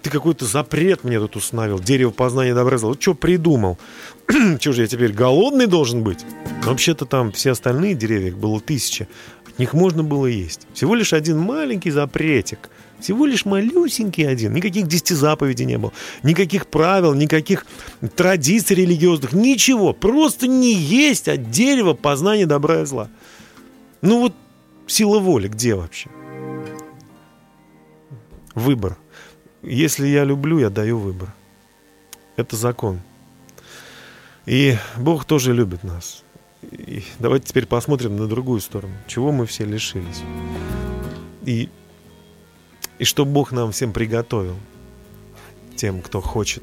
ты 0.07 0.11
какой-то 0.13 0.45
запрет 0.45 1.03
мне 1.03 1.19
тут 1.19 1.35
установил, 1.35 1.81
дерево 1.81 2.13
познания 2.13 2.55
добра 2.55 2.79
зла. 2.79 2.91
Вот 2.91 3.03
что 3.03 3.15
придумал? 3.15 3.77
что 4.61 4.71
же 4.73 4.83
я 4.83 4.87
теперь 4.87 5.13
голодный 5.13 5.67
должен 5.67 6.05
быть? 6.05 6.25
Вообще-то 6.63 7.07
там 7.07 7.33
все 7.33 7.51
остальные 7.51 7.95
деревья, 7.95 8.29
их 8.29 8.39
было 8.39 8.61
тысяча, 8.61 9.09
от 9.49 9.59
них 9.59 9.75
можно 9.75 10.05
было 10.05 10.27
есть. 10.27 10.69
Всего 10.75 10.95
лишь 10.95 11.13
один 11.13 11.39
маленький 11.39 11.91
запретик. 11.91 12.71
Всего 13.01 13.27
лишь 13.27 13.45
малюсенький 13.45 14.29
один. 14.29 14.55
Никаких 14.55 14.87
десяти 14.87 15.13
заповедей 15.13 15.67
не 15.67 15.77
было. 15.77 15.93
Никаких 16.23 16.69
правил, 16.69 17.13
никаких 17.13 17.67
традиций 18.15 18.77
религиозных. 18.77 19.33
Ничего. 19.33 19.93
Просто 19.93 20.47
не 20.47 20.73
есть 20.73 21.27
от 21.27 21.51
дерева 21.51 21.95
познания 21.95 22.47
добра 22.47 22.83
и 22.83 22.85
зла. 22.87 23.09
Ну 24.03 24.21
вот 24.21 24.35
сила 24.87 25.19
воли 25.19 25.49
где 25.49 25.75
вообще? 25.75 26.09
Выбор. 28.55 28.99
Если 29.67 30.07
я 30.07 30.23
люблю, 30.23 30.61
я 30.61 30.71
даю 30.71 30.99
выбор. 30.99 31.35
Это 32.37 32.55
закон. 32.55 33.01
И 34.47 34.77
Бог 34.97 35.25
тоже 35.25 35.53
любит 35.53 35.83
нас. 35.83 36.23
И 36.63 37.03
давайте 37.19 37.49
теперь 37.49 37.67
посмотрим 37.67 38.17
на 38.17 38.29
другую 38.29 38.61
сторону. 38.61 38.95
Чего 39.09 39.33
мы 39.33 39.45
все 39.45 39.65
лишились? 39.65 40.23
И, 41.45 41.69
и 43.01 43.05
что 43.05 43.25
Бог 43.25 43.51
нам 43.51 43.73
всем 43.73 43.93
приготовил? 43.93 44.57
Тем, 45.75 46.01
кто 46.01 46.21
хочет 46.21 46.63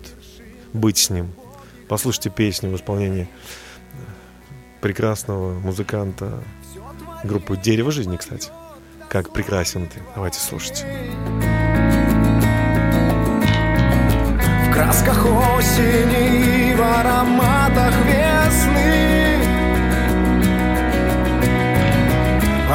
быть 0.72 0.98
с 0.98 1.10
Ним. 1.10 1.34
Послушайте 1.90 2.30
песню 2.30 2.70
в 2.70 2.78
исполнении 2.78 3.28
прекрасного 4.80 5.60
музыканта 5.60 6.42
группы 7.26 7.58
«Дерево 7.58 7.92
жизни», 7.92 8.16
кстати. 8.16 8.50
Как 9.10 9.34
прекрасен 9.34 9.88
ты. 9.88 10.02
Давайте 10.16 10.40
слушать. 10.40 10.86
В 14.74 14.76
красках 14.76 15.24
осени 15.24 16.72
и 16.72 16.74
в 16.74 16.82
ароматах 16.82 17.94
весны. 18.08 19.38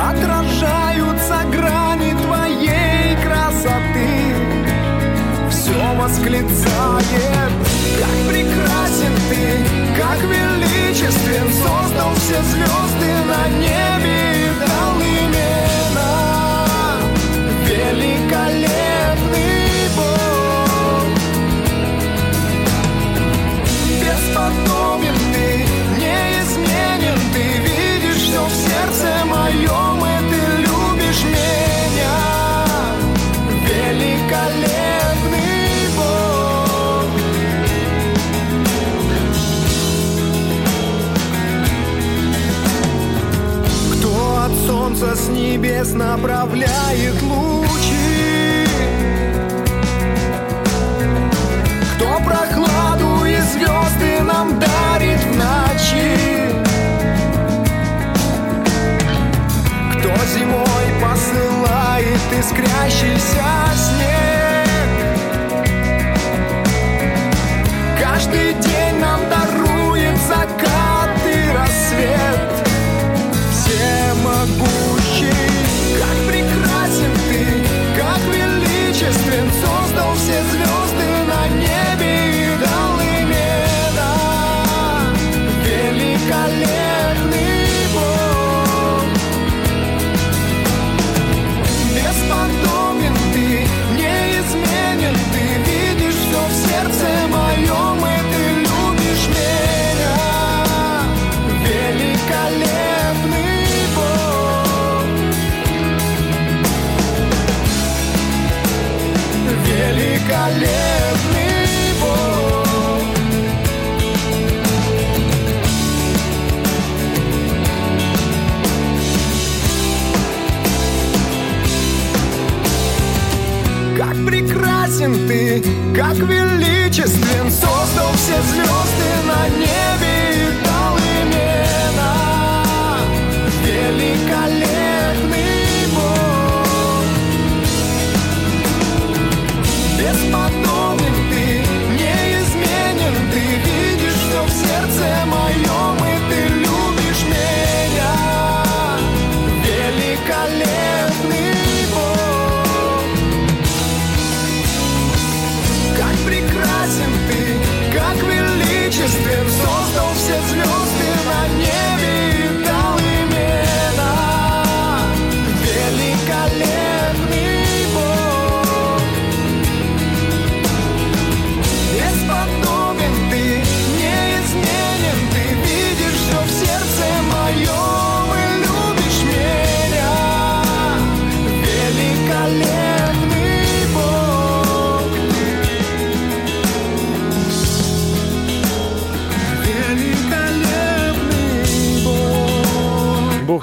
Отражаются 0.08 1.38
грани 1.50 2.12
твоей 2.22 3.16
красоты. 3.16 4.10
Все 5.50 5.96
восклицает, 5.96 7.52
как 7.98 8.16
прекрасен 8.28 9.14
ты 9.28 9.42
Как 10.00 10.20
величествен 10.22 11.52
создал 11.52 12.14
все 12.14 12.40
звезды 12.42 13.12
на 13.26 13.48
небе 13.58 14.17
от 44.98 45.08
солнца 45.08 45.16
с 45.16 45.28
небес 45.28 45.92
направляет 45.92 47.20
лучи? 47.22 48.66
Кто 51.94 52.18
прохладу 52.24 53.24
и 53.24 53.36
звезды 53.36 54.22
нам 54.22 54.58
дарит 54.58 55.20
в 55.20 55.36
ночи? 55.36 56.18
Кто 59.98 60.12
зимой 60.34 60.86
посылает 61.02 62.20
искрящийся 62.38 63.46
снег? 63.76 64.68
Каждый 68.00 68.54
день 68.54 68.67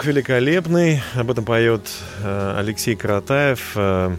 Великолепный. 0.06 1.02
Об 1.16 1.32
этом 1.32 1.46
поет 1.46 1.90
э, 2.22 2.56
Алексей 2.58 2.96
Каратаев, 2.96 3.72
э, 3.76 4.16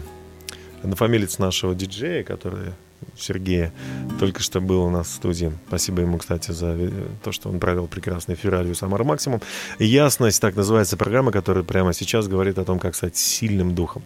однофамилец 0.83 1.39
нашего 1.39 1.73
диджея, 1.73 2.23
который 2.23 2.73
Сергея 3.17 3.71
только 4.19 4.41
что 4.41 4.59
был 4.59 4.83
у 4.83 4.89
нас 4.89 5.07
в 5.07 5.11
студии. 5.11 5.51
Спасибо 5.67 6.01
ему, 6.01 6.17
кстати, 6.17 6.51
за 6.51 6.75
э, 6.77 6.91
то, 7.23 7.31
что 7.31 7.49
он 7.49 7.59
провел 7.59 7.87
прекрасный 7.87 8.37
радио 8.43 8.73
«Самар 8.73 9.05
Максимум». 9.05 9.41
«Ясность» 9.79 10.41
так 10.41 10.57
называется 10.57 10.97
программа, 10.97 11.31
которая 11.31 11.63
прямо 11.63 11.93
сейчас 11.93 12.27
говорит 12.27 12.57
о 12.57 12.65
том, 12.65 12.79
как 12.79 12.93
стать 12.93 13.15
сильным 13.15 13.73
духом. 13.73 14.03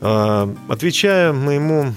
Э, 0.00 0.52
отвечая 0.68 1.34
моему 1.34 1.92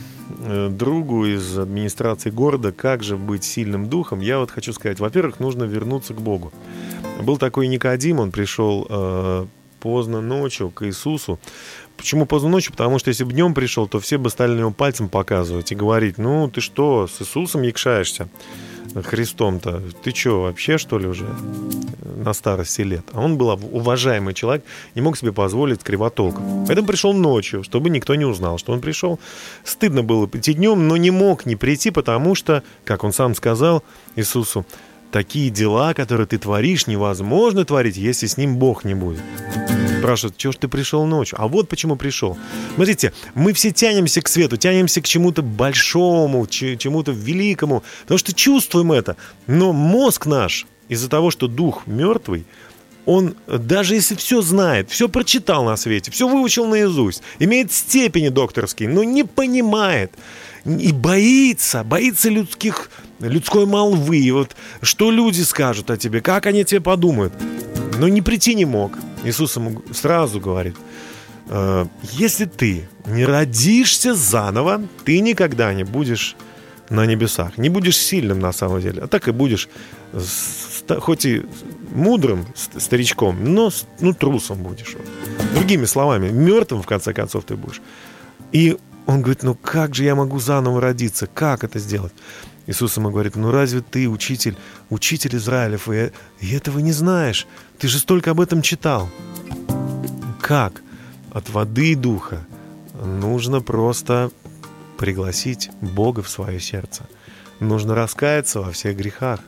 другу 0.69 1.25
из 1.25 1.57
администрации 1.57 2.29
города, 2.29 2.71
как 2.71 3.03
же 3.03 3.17
быть 3.17 3.43
сильным 3.43 3.89
духом, 3.89 4.19
я 4.19 4.39
вот 4.39 4.51
хочу 4.51 4.73
сказать, 4.73 4.99
во-первых, 4.99 5.39
нужно 5.39 5.63
вернуться 5.63 6.13
к 6.13 6.21
Богу. 6.21 6.51
Был 7.21 7.37
такой 7.37 7.67
Никодим, 7.67 8.19
он 8.19 8.31
пришел 8.31 8.85
э, 8.89 9.45
поздно 9.79 10.21
ночью 10.21 10.69
к 10.69 10.85
Иисусу. 10.85 11.39
Почему 11.95 12.25
поздно 12.25 12.49
ночью? 12.49 12.71
Потому 12.73 12.99
что 12.99 13.09
если 13.09 13.23
бы 13.23 13.33
днем 13.33 13.53
пришел, 13.53 13.87
то 13.87 13.99
все 13.99 14.17
бы 14.17 14.29
стали 14.29 14.51
на 14.51 14.59
него 14.59 14.71
пальцем 14.71 15.09
показывать 15.09 15.71
и 15.71 15.75
говорить, 15.75 16.17
ну 16.17 16.49
ты 16.49 16.61
что, 16.61 17.07
с 17.07 17.21
Иисусом 17.21 17.63
якшаешься? 17.63 18.29
Христом-то, 18.95 19.81
ты 20.03 20.11
что, 20.13 20.43
вообще 20.43 20.77
что 20.77 20.97
ли 20.97 21.07
уже 21.07 21.25
на 22.15 22.33
старости 22.33 22.81
лет? 22.81 23.05
А 23.13 23.21
он 23.21 23.37
был 23.37 23.49
уважаемый 23.71 24.33
человек, 24.33 24.63
не 24.95 25.01
мог 25.01 25.17
себе 25.17 25.31
позволить 25.31 25.83
кривотолков. 25.83 26.43
Поэтому 26.67 26.87
пришел 26.87 27.13
ночью, 27.13 27.63
чтобы 27.63 27.89
никто 27.89 28.15
не 28.15 28.25
узнал, 28.25 28.57
что 28.57 28.73
он 28.73 28.81
пришел. 28.81 29.19
Стыдно 29.63 30.03
было 30.03 30.25
прийти 30.27 30.53
днем, 30.53 30.87
но 30.87 30.97
не 30.97 31.11
мог 31.11 31.45
не 31.45 31.55
прийти, 31.55 31.91
потому 31.91 32.35
что, 32.35 32.63
как 32.85 33.03
он 33.03 33.13
сам 33.13 33.35
сказал 33.35 33.83
Иисусу, 34.15 34.65
такие 35.11 35.49
дела, 35.49 35.93
которые 35.93 36.27
ты 36.27 36.37
творишь, 36.37 36.87
невозможно 36.87 37.65
творить, 37.65 37.97
если 37.97 38.27
с 38.27 38.37
ним 38.37 38.57
Бог 38.57 38.83
не 38.83 38.93
будет. 38.93 39.21
Спрашивают, 39.99 40.37
чего 40.37 40.53
ж 40.53 40.57
ты 40.57 40.67
пришел 40.67 41.05
ночью? 41.05 41.37
А 41.41 41.47
вот 41.47 41.69
почему 41.69 41.95
пришел. 41.95 42.37
Смотрите, 42.75 43.13
мы 43.33 43.53
все 43.53 43.71
тянемся 43.71 44.21
к 44.21 44.27
свету, 44.27 44.57
тянемся 44.57 45.01
к 45.01 45.05
чему-то 45.05 45.41
большому, 45.41 46.45
чему-то 46.47 47.11
великому, 47.11 47.83
потому 48.03 48.17
что 48.17 48.33
чувствуем 48.33 48.91
это. 48.91 49.17
Но 49.47 49.73
мозг 49.73 50.25
наш, 50.27 50.67
из-за 50.87 51.09
того, 51.09 51.31
что 51.31 51.47
дух 51.47 51.87
мертвый, 51.87 52.45
он 53.05 53.35
даже 53.47 53.95
если 53.95 54.15
все 54.15 54.41
знает, 54.41 54.91
все 54.91 55.07
прочитал 55.09 55.63
на 55.63 55.77
свете, 55.77 56.11
все 56.11 56.27
выучил 56.27 56.67
наизусть, 56.67 57.23
имеет 57.39 57.71
степени 57.71 58.27
докторские, 58.29 58.89
но 58.89 59.03
не 59.03 59.23
понимает 59.23 60.11
и 60.67 60.91
боится, 60.91 61.83
боится 61.83 62.29
людских, 62.29 62.89
людской 63.19 63.65
молвы. 63.65 64.17
И 64.17 64.31
вот 64.31 64.55
что 64.81 65.11
люди 65.11 65.41
скажут 65.41 65.89
о 65.89 65.97
тебе, 65.97 66.21
как 66.21 66.45
они 66.45 66.63
тебе 66.63 66.81
подумают. 66.81 67.33
Но 67.97 68.07
не 68.07 68.21
прийти 68.21 68.53
не 68.53 68.65
мог. 68.65 68.91
Иисус 69.23 69.55
ему 69.55 69.81
сразу 69.93 70.39
говорит, 70.39 70.75
«Э, 71.49 71.87
если 72.11 72.45
ты 72.45 72.87
не 73.05 73.25
родишься 73.25 74.13
заново, 74.13 74.81
ты 75.05 75.19
никогда 75.21 75.73
не 75.73 75.83
будешь 75.83 76.35
на 76.89 77.05
небесах. 77.05 77.57
Не 77.57 77.69
будешь 77.69 77.97
сильным 77.97 78.39
на 78.39 78.51
самом 78.51 78.81
деле, 78.81 79.01
а 79.01 79.07
так 79.07 79.27
и 79.27 79.31
будешь 79.31 79.69
хоть 80.99 81.25
и 81.25 81.45
мудрым 81.93 82.45
старичком, 82.77 83.53
но 83.53 83.71
ну, 83.99 84.13
трусом 84.13 84.63
будешь. 84.63 84.95
Другими 85.53 85.85
словами, 85.85 86.29
мертвым, 86.29 86.81
в 86.81 86.85
конце 86.85 87.13
концов, 87.13 87.43
ты 87.43 87.55
будешь. 87.55 87.81
И 88.51 88.77
он 89.07 89.21
говорит, 89.21 89.41
ну 89.41 89.55
как 89.55 89.95
же 89.95 90.03
я 90.03 90.15
могу 90.15 90.39
заново 90.39 90.81
родиться? 90.81 91.27
Как 91.27 91.63
это 91.63 91.79
сделать? 91.79 92.13
Иисус 92.67 92.97
ему 92.97 93.09
говорит, 93.09 93.37
ну 93.37 93.51
разве 93.51 93.81
ты, 93.81 94.07
учитель, 94.09 94.57
учитель 94.89 95.37
Израилев, 95.37 95.89
и, 95.89 96.11
и 96.41 96.53
этого 96.53 96.79
не 96.79 96.91
знаешь? 96.91 97.47
Ты 97.79 97.87
же 97.87 97.99
столько 97.99 98.31
об 98.31 98.41
этом 98.41 98.61
читал. 98.61 99.09
Как? 100.41 100.83
От 101.31 101.49
воды 101.49 101.93
и 101.93 101.95
духа 101.95 102.45
нужно 103.01 103.61
просто 103.61 104.29
пригласить 104.97 105.69
Бога 105.81 106.21
в 106.21 106.29
свое 106.29 106.59
сердце. 106.59 107.07
Нужно 107.61 107.95
раскаяться 107.95 108.59
во 108.59 108.71
всех 108.71 108.97
грехах, 108.97 109.39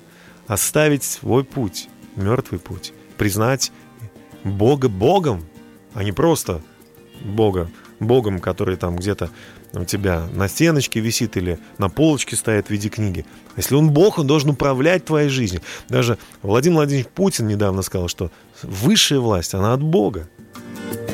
оставить 0.48 1.04
свой 1.04 1.44
путь, 1.44 1.90
мертвый 2.16 2.62
путь, 2.62 2.94
признать 3.18 3.74
Бога 4.46 4.88
Богом, 4.88 5.46
а 5.94 6.04
не 6.04 6.14
просто 6.14 6.62
Бога 7.22 7.70
Богом, 8.00 8.40
который 8.40 8.76
там 8.78 8.96
где-то 8.96 9.30
у 9.74 9.84
тебя 9.84 10.24
на 10.34 10.48
стеночке 10.48 11.00
висит 11.00 11.38
или 11.38 11.60
на 11.78 11.90
полочке 11.90 12.36
стоит 12.36 12.68
в 12.68 12.70
виде 12.70 12.90
книги. 12.90 13.26
Если 13.56 13.76
он 13.76 13.92
Бог, 13.92 14.20
он 14.20 14.28
должен 14.28 14.52
управлять 14.52 15.06
твоей 15.06 15.30
жизнью. 15.30 15.62
Даже 15.90 16.18
Владимир 16.42 16.78
Владимирович 16.78 17.08
Путин 17.08 17.48
недавно 17.48 17.82
сказал, 17.82 18.08
что 18.08 18.32
высшая 18.64 19.20
власть, 19.20 19.54
она 19.54 19.74
от 19.74 19.84
Бога. 19.84 20.28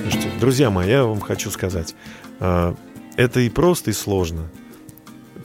Слушайте, 0.02 0.30
друзья 0.40 0.70
мои, 0.70 0.90
я 0.90 1.04
вам 1.04 1.20
хочу 1.20 1.50
сказать, 1.52 1.96
а, 2.40 2.76
это 3.18 3.40
и 3.40 3.50
просто, 3.50 3.92
и 3.92 3.94
сложно. 3.94 4.50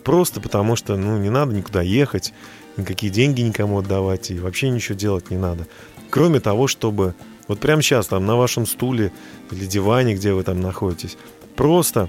Просто 0.04 0.40
потому 0.40 0.76
что, 0.76 0.96
ну, 0.96 1.18
не 1.18 1.30
надо 1.30 1.54
никуда 1.54 1.82
ехать, 1.82 2.32
никакие 2.76 3.12
деньги 3.12 3.42
никому 3.42 3.78
отдавать, 3.78 4.30
и 4.30 4.38
вообще 4.38 4.70
ничего 4.70 4.96
делать 4.96 5.30
не 5.30 5.36
надо. 5.36 5.66
Кроме 6.10 6.40
того, 6.40 6.66
чтобы 6.66 7.14
вот 7.50 7.58
прямо 7.58 7.82
сейчас 7.82 8.06
там 8.06 8.26
на 8.26 8.36
вашем 8.36 8.64
стуле 8.64 9.10
или 9.50 9.66
диване, 9.66 10.14
где 10.14 10.32
вы 10.32 10.44
там 10.44 10.60
находитесь, 10.60 11.16
просто 11.56 12.08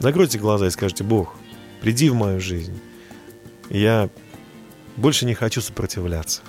закройте 0.00 0.40
глаза 0.40 0.66
и 0.66 0.70
скажите, 0.70 1.04
Бог, 1.04 1.36
приди 1.80 2.10
в 2.10 2.16
мою 2.16 2.40
жизнь. 2.40 2.76
Я 3.70 4.10
больше 4.96 5.26
не 5.26 5.34
хочу 5.34 5.60
сопротивляться. 5.60 6.40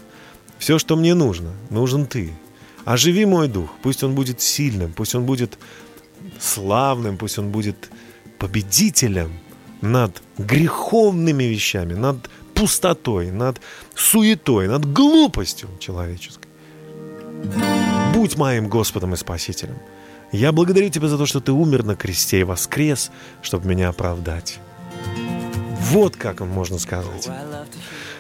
Все, 0.58 0.80
что 0.80 0.96
мне 0.96 1.14
нужно, 1.14 1.52
нужен 1.70 2.08
ты. 2.08 2.34
Оживи 2.84 3.26
мой 3.26 3.48
дух, 3.48 3.70
пусть 3.84 4.04
он 4.04 4.16
будет 4.16 4.42
сильным, 4.42 4.92
пусть 4.92 5.14
он 5.14 5.26
будет 5.26 5.60
славным, 6.40 7.16
пусть 7.16 7.38
он 7.38 7.52
будет 7.52 7.92
победителем 8.40 9.32
над 9.82 10.24
греховными 10.40 11.44
вещами, 11.44 11.94
над 11.94 12.28
пустотой, 12.56 13.30
над 13.30 13.62
суетой, 13.94 14.68
над 14.68 14.92
глупостью 14.92 15.70
человеческой. 15.80 16.50
Будь 18.20 18.36
моим 18.36 18.68
Господом 18.68 19.14
и 19.14 19.16
Спасителем. 19.16 19.78
Я 20.34 20.52
благодарю 20.52 20.90
Тебя 20.90 21.08
за 21.08 21.18
то, 21.18 21.26
что 21.26 21.40
Ты 21.40 21.54
умер 21.54 21.86
на 21.86 21.96
кресте 21.96 22.42
и 22.42 22.44
воскрес, 22.44 23.12
чтобы 23.42 23.70
меня 23.70 23.88
оправдать. 23.88 24.60
Вот 25.80 26.18
как 26.18 26.42
можно 26.42 26.80
сказать. 26.80 27.30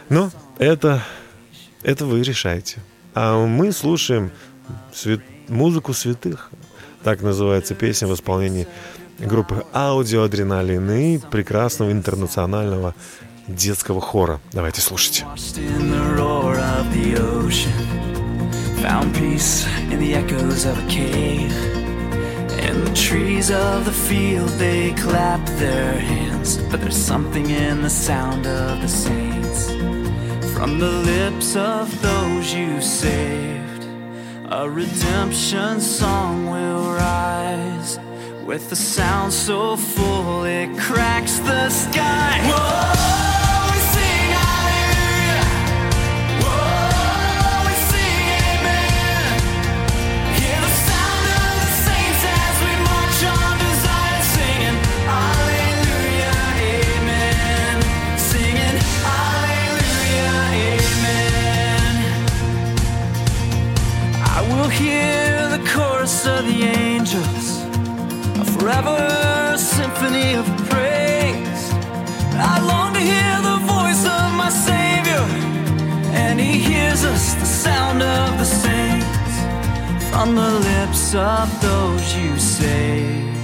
Но 0.08 0.32
это, 0.58 1.04
это 1.84 2.06
вы 2.06 2.24
решаете. 2.24 2.78
А 3.14 3.46
мы 3.46 3.74
слушаем 3.74 4.32
свят, 4.94 5.20
музыку 5.50 5.92
святых. 5.92 6.50
Так 7.04 7.22
называется 7.22 7.76
песня 7.76 8.08
в 8.08 8.14
исполнении 8.14 8.70
группы 9.20 9.66
Аудио 9.74 10.24
Адреналин 10.24 10.90
и 10.92 11.18
прекрасного 11.18 11.92
интернационального 11.92 12.96
детского 13.50 14.00
хора. 14.00 14.40
Давайте 14.54 14.80
слушать. 14.80 15.26
Found 18.82 19.14
peace 19.14 19.68
in 19.92 20.00
the 20.00 20.14
echoes 20.14 20.66
of 20.66 20.78
a 20.78 20.88
cave. 20.90 21.52
And 22.64 22.88
the 22.88 22.94
trees 22.94 23.52
of 23.52 23.84
the 23.84 23.92
field, 23.92 24.50
they 24.52 24.94
clap 24.94 25.46
their 25.58 26.00
hands. 26.00 26.58
But 26.70 26.80
there's 26.80 26.96
something 26.96 27.50
in 27.50 27.82
the 27.82 27.90
sound 27.90 28.48
of 28.48 28.82
the 28.82 28.88
saints. 28.88 29.70
From 30.54 30.80
the 30.80 30.92
lips 30.92 31.56
of 31.58 32.02
those 32.02 32.54
you 32.54 32.82
saved, 32.82 33.84
a 34.50 34.70
redemption 34.70 35.82
song 35.82 36.50
will 36.50 36.94
rise. 36.94 38.00
With 38.46 38.72
a 38.72 38.78
sound 38.78 39.34
so 39.34 39.76
full, 39.76 40.46
it 40.46 40.78
cracks 40.80 41.40
the 41.40 41.70
sky. 41.70 42.40
Whoa! 42.50 42.99
Angels, 66.64 67.64
a 68.40 68.46
forever 68.46 69.58
symphony 69.58 70.34
of 70.34 70.46
praise. 70.70 71.64
I 72.34 72.60
long 72.72 72.94
to 72.94 73.00
hear 73.00 73.36
the 73.42 73.60
voice 73.76 74.04
of 74.06 74.28
my 74.42 74.50
Savior, 74.50 75.24
and 76.14 76.40
He 76.40 76.60
hears 76.60 77.04
us, 77.04 77.34
the 77.36 77.46
sound 77.46 78.02
of 78.02 78.38
the 78.38 78.46
saints, 78.46 79.34
from 80.10 80.36
the 80.36 80.52
lips 80.70 81.16
of 81.16 81.48
those 81.62 82.16
you 82.16 82.38
saved. 82.38 83.38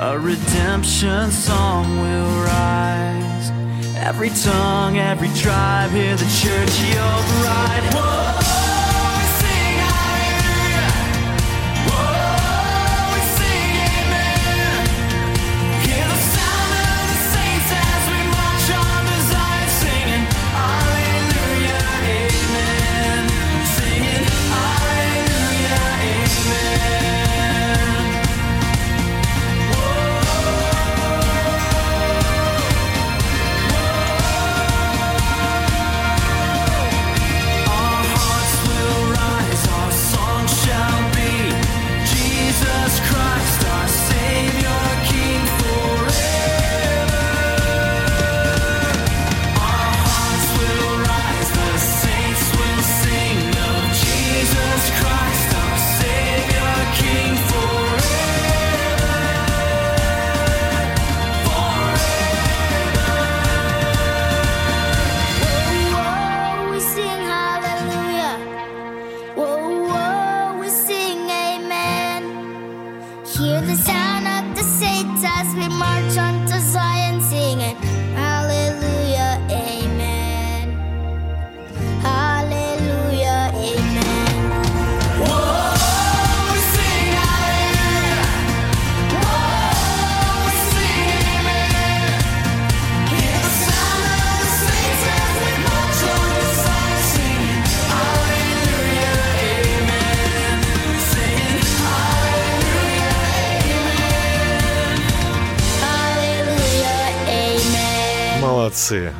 A 0.00 0.18
redemption 0.18 1.30
song 1.30 1.84
will 2.00 2.44
rise. 2.44 3.50
Every 3.96 4.30
tongue, 4.30 4.96
every 4.96 5.30
tribe, 5.42 5.90
hear 5.90 6.16
the 6.16 6.30
church, 6.40 6.74
your 6.94 7.18
bride. 7.42 7.94
Whoa! 7.94 8.47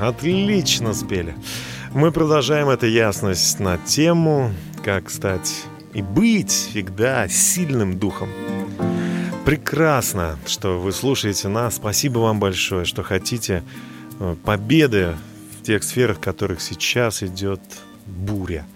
Отлично 0.08 0.94
спели. 0.94 1.34
Мы 1.92 2.10
продолжаем 2.12 2.68
эту 2.68 2.86
ясность 2.86 3.60
на 3.60 3.76
тему, 3.78 4.52
как 4.84 5.10
стать 5.10 5.64
и 5.92 6.02
быть 6.02 6.50
всегда 6.50 7.28
сильным 7.28 7.98
духом. 7.98 8.28
Прекрасно, 9.44 10.38
что 10.46 10.78
вы 10.78 10.92
слушаете 10.92 11.48
нас. 11.48 11.76
Спасибо 11.76 12.18
вам 12.20 12.40
большое, 12.40 12.84
что 12.84 13.02
хотите 13.02 13.62
э, 14.18 14.36
победы 14.44 15.14
в 15.58 15.62
тех 15.62 15.82
сферах, 15.82 16.18
в 16.18 16.20
которых 16.20 16.60
сейчас 16.60 17.22
идет 17.22 17.60
буря. 18.06 18.66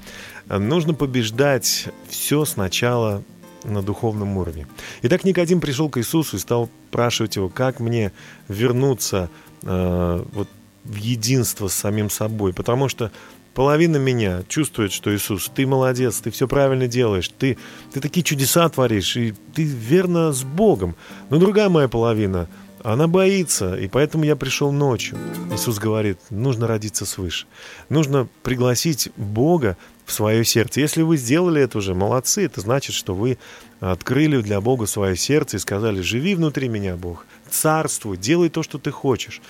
Нужно 0.48 0.92
побеждать 0.94 1.88
все 2.08 2.44
сначала 2.44 3.22
на 3.64 3.82
духовном 3.82 4.36
уровне. 4.36 4.66
Итак, 5.02 5.24
Никодим 5.24 5.60
пришел 5.60 5.88
к 5.88 5.98
Иисусу 5.98 6.36
и 6.36 6.40
стал 6.40 6.68
спрашивать 6.88 7.36
его, 7.36 7.48
как 7.48 7.80
мне 7.80 8.12
вернуться 8.48 9.30
э, 9.62 10.24
вот 10.32 10.48
в 10.84 10.96
единство 10.96 11.68
с 11.68 11.74
самим 11.74 12.10
собой, 12.10 12.52
потому 12.52 12.88
что 12.88 13.10
половина 13.54 13.96
меня 13.96 14.42
чувствует, 14.48 14.92
что 14.92 15.14
Иисус, 15.14 15.50
ты 15.54 15.66
молодец, 15.66 16.20
ты 16.20 16.30
все 16.30 16.48
правильно 16.48 16.88
делаешь, 16.88 17.30
ты, 17.38 17.58
ты 17.92 18.00
такие 18.00 18.22
чудеса 18.22 18.68
творишь, 18.68 19.16
и 19.16 19.34
ты 19.54 19.64
верно 19.64 20.32
с 20.32 20.42
Богом. 20.42 20.96
Но 21.30 21.38
другая 21.38 21.68
моя 21.68 21.88
половина, 21.88 22.48
она 22.84 23.06
боится, 23.06 23.74
и 23.76 23.88
поэтому 23.88 24.24
я 24.24 24.36
пришел 24.36 24.72
ночью. 24.72 25.18
Иисус 25.52 25.78
говорит, 25.78 26.18
нужно 26.30 26.66
родиться 26.66 27.06
свыше. 27.06 27.46
Нужно 27.88 28.28
пригласить 28.42 29.10
Бога 29.16 29.76
в 30.04 30.12
свое 30.12 30.44
сердце. 30.44 30.80
Если 30.80 31.02
вы 31.02 31.16
сделали 31.16 31.62
это 31.62 31.78
уже, 31.78 31.94
молодцы, 31.94 32.44
это 32.44 32.60
значит, 32.60 32.94
что 32.94 33.14
вы 33.14 33.38
открыли 33.80 34.40
для 34.40 34.60
Бога 34.60 34.86
свое 34.86 35.16
сердце 35.16 35.56
и 35.56 35.60
сказали, 35.60 36.00
живи 36.00 36.34
внутри 36.34 36.68
меня, 36.68 36.96
Бог, 36.96 37.24
царствуй, 37.50 38.16
делай 38.16 38.48
то, 38.48 38.62
что 38.62 38.78
ты 38.78 38.90
хочешь. 38.90 39.40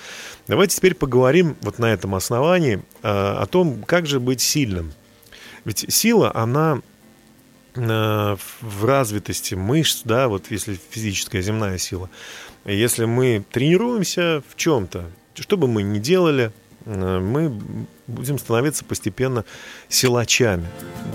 Давайте 0.47 0.77
теперь 0.77 0.95
поговорим 0.95 1.55
вот 1.61 1.79
на 1.79 1.91
этом 1.91 2.15
основании 2.15 2.83
э, 3.01 3.07
о 3.07 3.45
том, 3.45 3.83
как 3.83 4.05
же 4.05 4.19
быть 4.19 4.41
сильным. 4.41 4.93
Ведь 5.65 5.85
сила, 5.89 6.31
она 6.35 6.81
э, 7.75 8.35
в 8.61 8.85
развитости 8.85 9.55
мышц, 9.55 10.01
да, 10.03 10.27
вот 10.27 10.51
если 10.51 10.79
физическая 10.89 11.41
земная 11.41 11.77
сила. 11.77 12.09
Если 12.65 13.05
мы 13.05 13.43
тренируемся 13.51 14.41
в 14.47 14.55
чем-то, 14.55 15.09
что 15.35 15.57
бы 15.57 15.67
мы 15.67 15.83
ни 15.83 15.99
делали, 15.99 16.51
э, 16.85 17.19
мы 17.19 17.59
будем 18.07 18.37
становиться 18.37 18.85
постепенно 18.85 19.43
силачами. 19.89 20.67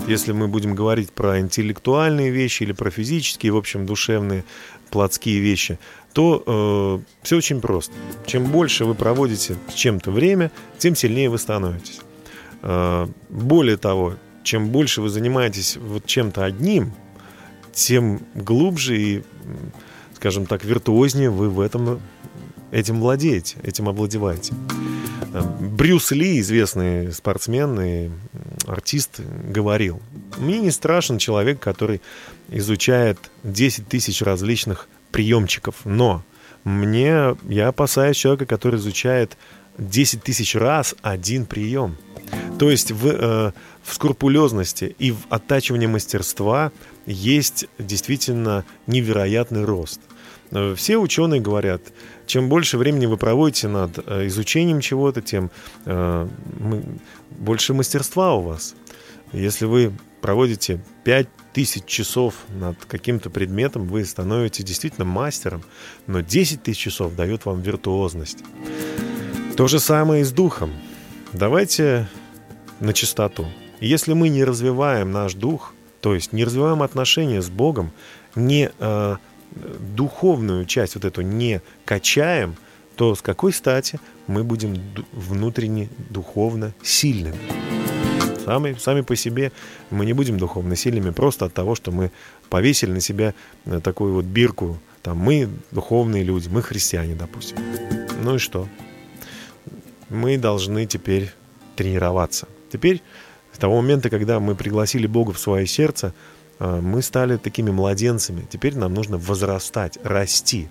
Если 0.07 0.31
мы 0.31 0.47
будем 0.47 0.75
говорить 0.75 1.11
про 1.11 1.39
интеллектуальные 1.39 2.29
вещи 2.29 2.63
или 2.63 2.71
про 2.71 2.91
физические, 2.91 3.51
в 3.51 3.57
общем, 3.57 3.85
душевные, 3.85 4.43
плотские 4.89 5.39
вещи, 5.39 5.79
то 6.13 6.43
э, 6.45 7.23
все 7.23 7.37
очень 7.37 7.61
просто. 7.61 7.93
Чем 8.25 8.45
больше 8.45 8.85
вы 8.85 8.95
проводите 8.95 9.55
с 9.69 9.73
чем-то 9.73 10.11
время, 10.11 10.51
тем 10.77 10.95
сильнее 10.95 11.29
вы 11.29 11.37
становитесь. 11.37 12.01
Э, 12.61 13.07
более 13.29 13.77
того, 13.77 14.15
чем 14.43 14.69
больше 14.69 15.01
вы 15.01 15.09
занимаетесь 15.09 15.77
вот 15.77 16.05
чем-то 16.05 16.43
одним, 16.43 16.93
тем 17.71 18.21
глубже 18.33 19.01
и, 19.01 19.23
скажем 20.19 20.45
так, 20.45 20.65
виртуознее 20.65 21.29
вы 21.29 21.49
в 21.49 21.61
этом 21.61 22.01
этим 22.71 22.99
владеете, 22.99 23.55
этим 23.63 23.87
овладеваете. 23.87 24.53
Э, 25.33 25.41
Брюс 25.61 26.11
Ли, 26.11 26.41
известный 26.41 27.13
спортсмен 27.13 27.79
и 27.79 28.09
артист, 28.67 29.21
говорил, 29.21 30.01
мне 30.37 30.59
не 30.59 30.71
страшен 30.71 31.19
человек, 31.19 31.61
который 31.61 32.01
изучает 32.49 33.17
10 33.43 33.87
тысяч 33.87 34.21
различных 34.21 34.89
приемчиков, 35.11 35.75
но 35.85 36.21
мне, 36.65 37.37
я 37.47 37.69
опасаюсь 37.69 38.17
человека, 38.17 38.45
который 38.45 38.75
изучает 38.75 39.37
10 39.77 40.21
тысяч 40.21 40.53
раз 40.53 40.95
один 41.01 41.45
прием. 41.45 41.95
То 42.59 42.69
есть 42.69 42.91
в, 42.91 43.07
э, 43.07 43.51
в 43.83 43.93
скрупулезности 43.93 44.95
и 44.99 45.11
в 45.11 45.19
оттачивании 45.29 45.87
мастерства 45.87 46.73
есть 47.05 47.67
действительно 47.79 48.65
невероятный 48.85 49.63
рост. 49.63 50.01
Э, 50.51 50.73
Все 50.75 50.97
ученые 50.97 51.41
говорят, 51.41 51.81
чем 52.25 52.49
больше 52.49 52.77
времени 52.77 53.05
вы 53.05 53.17
проводите 53.17 53.67
над 53.67 53.99
э, 54.05 54.27
изучением 54.27 54.81
чего-то, 54.81 55.21
тем 55.21 55.51
э, 55.85 56.27
больше 57.31 57.73
мастерства 57.73 58.33
у 58.35 58.41
вас. 58.41 58.75
Если 59.31 59.65
вы 59.65 59.93
проводите 60.21 60.81
5000 61.03 61.85
часов 61.85 62.35
над 62.49 62.83
каким-то 62.85 63.29
предметом, 63.29 63.87
вы 63.87 64.03
становитесь 64.05 64.65
действительно 64.65 65.05
мастером, 65.05 65.63
но 66.07 66.21
10 66.21 66.63
тысяч 66.63 66.79
часов 66.79 67.15
дает 67.15 67.45
вам 67.45 67.61
виртуозность. 67.61 68.39
То 69.55 69.67
же 69.67 69.79
самое 69.79 70.21
и 70.21 70.25
с 70.25 70.31
духом. 70.31 70.71
Давайте 71.33 72.07
на 72.79 72.93
чистоту. 72.93 73.45
Если 73.81 74.13
мы 74.13 74.29
не 74.29 74.43
развиваем 74.43 75.11
наш 75.11 75.33
дух, 75.33 75.73
то 76.01 76.15
есть 76.15 76.33
не 76.33 76.43
развиваем 76.43 76.81
отношения 76.81 77.41
с 77.41 77.49
Богом, 77.49 77.91
не 78.35 78.71
э, 78.79 79.15
духовную 79.95 80.65
часть 80.65 80.95
вот 80.95 81.05
эту 81.05 81.21
не 81.21 81.61
качаем, 81.85 82.55
то 82.95 83.15
с 83.15 83.21
какой 83.21 83.53
стати 83.53 83.99
мы 84.27 84.43
будем 84.43 84.75
внутренне 85.13 85.89
духовно 86.09 86.73
сильными? 86.83 87.37
Сами, 88.43 88.75
сами 88.79 89.01
по 89.01 89.15
себе 89.15 89.51
мы 89.89 90.05
не 90.05 90.13
будем 90.13 90.37
духовно 90.37 90.75
сильными 90.75 91.11
просто 91.11 91.45
от 91.45 91.53
того, 91.53 91.75
что 91.75 91.91
мы 91.91 92.11
повесили 92.49 92.91
на 92.91 92.99
себя 92.99 93.33
э, 93.65 93.79
такую 93.79 94.13
вот 94.13 94.25
бирку. 94.25 94.79
Там 95.03 95.17
мы 95.17 95.49
духовные 95.71 96.23
люди, 96.23 96.49
мы 96.49 96.61
христиане, 96.61 97.15
допустим. 97.15 97.57
Ну 98.23 98.35
и 98.35 98.37
что? 98.37 98.67
Мы 100.09 100.37
должны 100.37 100.85
теперь 100.85 101.31
тренироваться. 101.75 102.47
Теперь, 102.71 103.01
с 103.53 103.57
того 103.57 103.81
момента, 103.81 104.09
когда 104.09 104.39
мы 104.39 104.55
пригласили 104.55 105.07
Бога 105.07 105.31
в 105.31 105.39
свое 105.39 105.65
сердце, 105.67 106.13
мы 106.59 107.01
стали 107.01 107.37
такими 107.37 107.71
младенцами. 107.71 108.45
Теперь 108.49 108.77
нам 108.77 108.93
нужно 108.93 109.17
возрастать, 109.17 109.97
расти. 110.03 110.69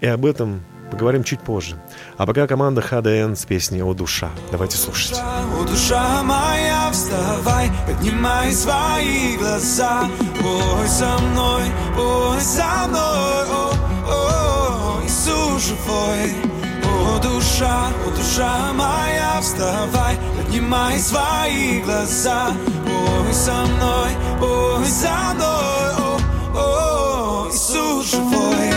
И 0.00 0.06
об 0.06 0.26
этом 0.26 0.62
поговорим 0.90 1.24
чуть 1.24 1.40
позже. 1.40 1.76
А 2.16 2.26
пока 2.26 2.46
команда 2.46 2.80
ХДН 2.80 3.34
с 3.34 3.44
песней 3.44 3.82
«О 3.82 3.94
душа». 3.94 4.30
Давайте 4.52 4.76
слушать. 4.76 5.18
О, 5.18 5.64
душа 5.64 6.22
моя, 6.22 6.90
вставай, 6.92 7.70
поднимай 7.86 8.52
свои 8.52 9.36
глаза. 9.36 10.08
Ой, 10.44 10.88
со 10.88 11.18
мной, 11.18 11.62
ой, 11.98 12.40
со 12.40 12.86
мной, 12.88 13.44
о, 13.48 13.72
о, 14.06 15.02
Иисус 15.04 15.66
живой. 15.66 16.34
О, 16.84 17.20
душа, 17.20 17.88
о, 18.06 18.10
душа 18.16 18.72
моя, 18.74 19.40
вставай, 19.40 20.16
поднимай 20.36 20.98
свои 20.98 21.80
глаза. 21.82 22.52
Ой, 23.06 23.32
со 23.34 23.64
мной, 23.66 24.10
ой, 24.40 24.86
со 24.86 25.34
мной, 25.34 25.90
о, 25.98 26.18
о, 26.54 27.48
Иисус 27.50 28.10
живой. 28.10 28.70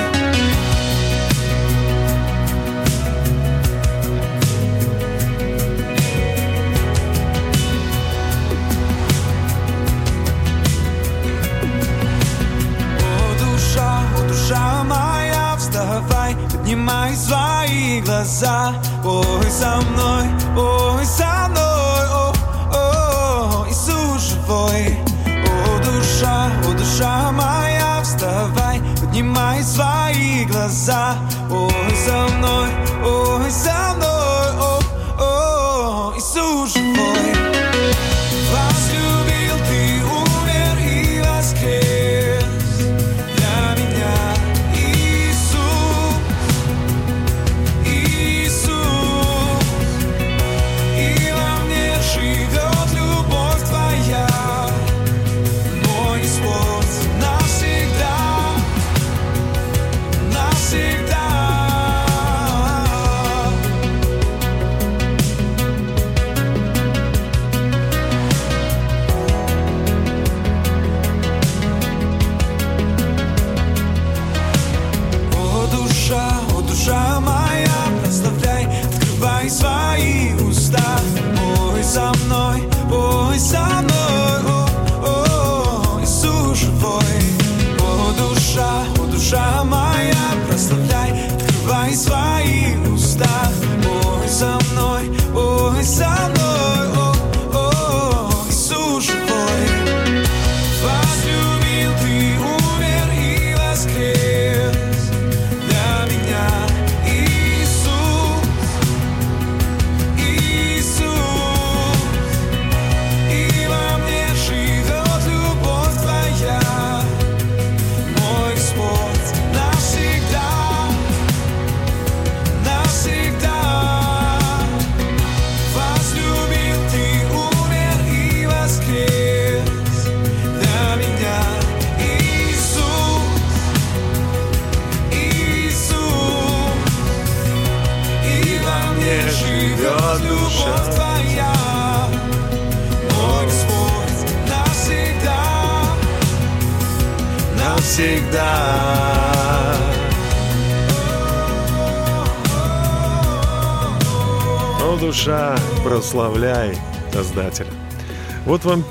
О, 13.00 13.36
душа, 13.40 14.02
о, 14.18 14.28
душа 14.28 14.84
моя, 14.84 15.56
вставай, 15.58 16.36
поднимай 16.52 17.16
свои 17.16 18.02
глаза. 18.02 18.74
Ой, 19.06 19.50
со 19.50 19.80
мной, 19.92 20.26
ой, 20.58 21.06
со 21.06 21.48
мной, 21.50 21.64
о, 21.64 21.94
о, 21.94 21.97
Живой. 24.48 24.98
О, 25.26 25.78
душа, 25.84 26.50
о, 26.64 26.72
душа 26.72 27.32
моя, 27.34 28.02
вставай, 28.02 28.82
поднимай 29.02 29.62
свои 29.62 30.46
глаза. 30.46 31.18
Ой, 31.52 31.96
со 32.06 32.34
мной, 32.34 32.70
ой, 33.04 33.52
со 33.52 33.94
мной, 33.96 34.48
о, 34.58 34.80
о, 35.20 36.14
Иисус 36.16 36.77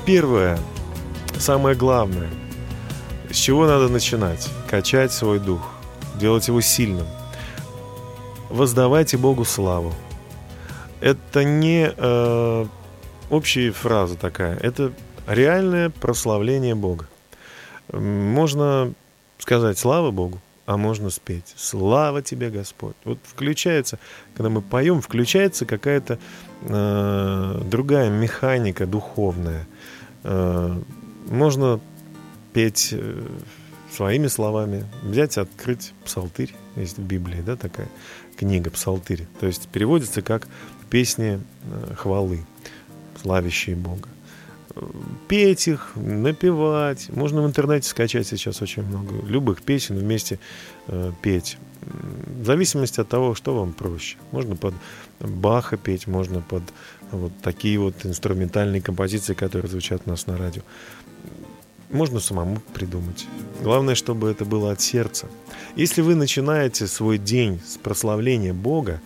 первое, 0.07 0.57
самое 1.37 1.75
главное. 1.75 2.29
С 3.29 3.35
чего 3.35 3.67
надо 3.67 3.89
начинать? 3.89 4.49
Качать 4.69 5.11
свой 5.11 5.37
дух, 5.37 5.69
делать 6.15 6.47
его 6.47 6.61
сильным. 6.61 7.05
Воздавайте 8.49 9.17
Богу 9.17 9.43
славу. 9.43 9.93
Это 11.01 11.43
не 11.43 11.91
э, 11.93 12.65
общая 13.29 13.71
фраза 13.71 14.15
такая, 14.15 14.57
это 14.57 14.93
реальное 15.27 15.89
прославление 15.89 16.73
Бога. 16.73 17.09
Можно 17.91 18.93
сказать 19.39 19.77
слава 19.77 20.11
Богу, 20.11 20.39
а 20.65 20.77
можно 20.77 21.09
спеть 21.09 21.53
слава 21.57 22.21
тебе, 22.21 22.49
Господь. 22.49 22.95
Вот 23.03 23.19
включается, 23.25 23.99
когда 24.35 24.49
мы 24.49 24.61
поем, 24.61 25.01
включается 25.01 25.65
какая-то 25.65 26.17
э, 26.61 27.61
другая 27.65 28.09
механика 28.09 28.85
духовная. 28.85 29.67
Э, 30.27 30.77
можно 31.29 31.79
петь 32.51 32.89
э, 32.91 33.25
своими 33.91 34.27
словами, 34.27 34.85
взять, 35.03 35.37
открыть 35.37 35.93
псалтырь, 36.03 36.53
есть 36.75 36.97
в 36.97 37.01
Библии, 37.01 37.41
да, 37.41 37.55
такая 37.55 37.87
книга 38.35 38.69
псалтырь. 38.69 39.25
То 39.39 39.47
есть 39.47 39.69
переводится 39.69 40.21
как 40.21 40.49
песни 40.89 41.39
э, 41.63 41.93
хвалы, 41.95 42.45
славящие 43.21 43.77
Бога. 43.77 44.09
Петь 45.27 45.67
их, 45.67 45.93
напевать. 45.95 47.09
Можно 47.09 47.41
в 47.41 47.47
интернете 47.47 47.87
скачать 47.87 48.27
сейчас 48.27 48.61
очень 48.61 48.83
много 48.83 49.15
любых 49.25 49.63
песен, 49.63 49.97
вместе 49.97 50.37
петь. 51.23 51.57
В 51.81 52.45
зависимости 52.45 52.99
от 52.99 53.09
того, 53.09 53.33
что 53.33 53.57
вам 53.57 53.73
проще. 53.73 54.17
Можно 54.31 54.55
под 54.55 54.75
Баха 55.19 55.77
петь, 55.77 56.05
можно 56.05 56.41
под 56.41 56.61
вот 57.11 57.31
такие 57.41 57.79
вот 57.79 58.05
инструментальные 58.05 58.81
композиции, 58.81 59.33
которые 59.33 59.69
звучат 59.69 60.01
у 60.05 60.09
нас 60.09 60.27
на 60.27 60.37
радио. 60.37 60.61
Можно 61.89 62.19
самому 62.19 62.61
придумать. 62.73 63.25
Главное, 63.61 63.95
чтобы 63.95 64.29
это 64.29 64.43
было 64.43 64.71
от 64.71 64.81
сердца. 64.81 65.27
Если 65.75 66.01
вы 66.01 66.15
начинаете 66.15 66.85
свой 66.85 67.17
день 67.17 67.61
с 67.65 67.77
прославления 67.77 68.53
Бога, 68.53 68.99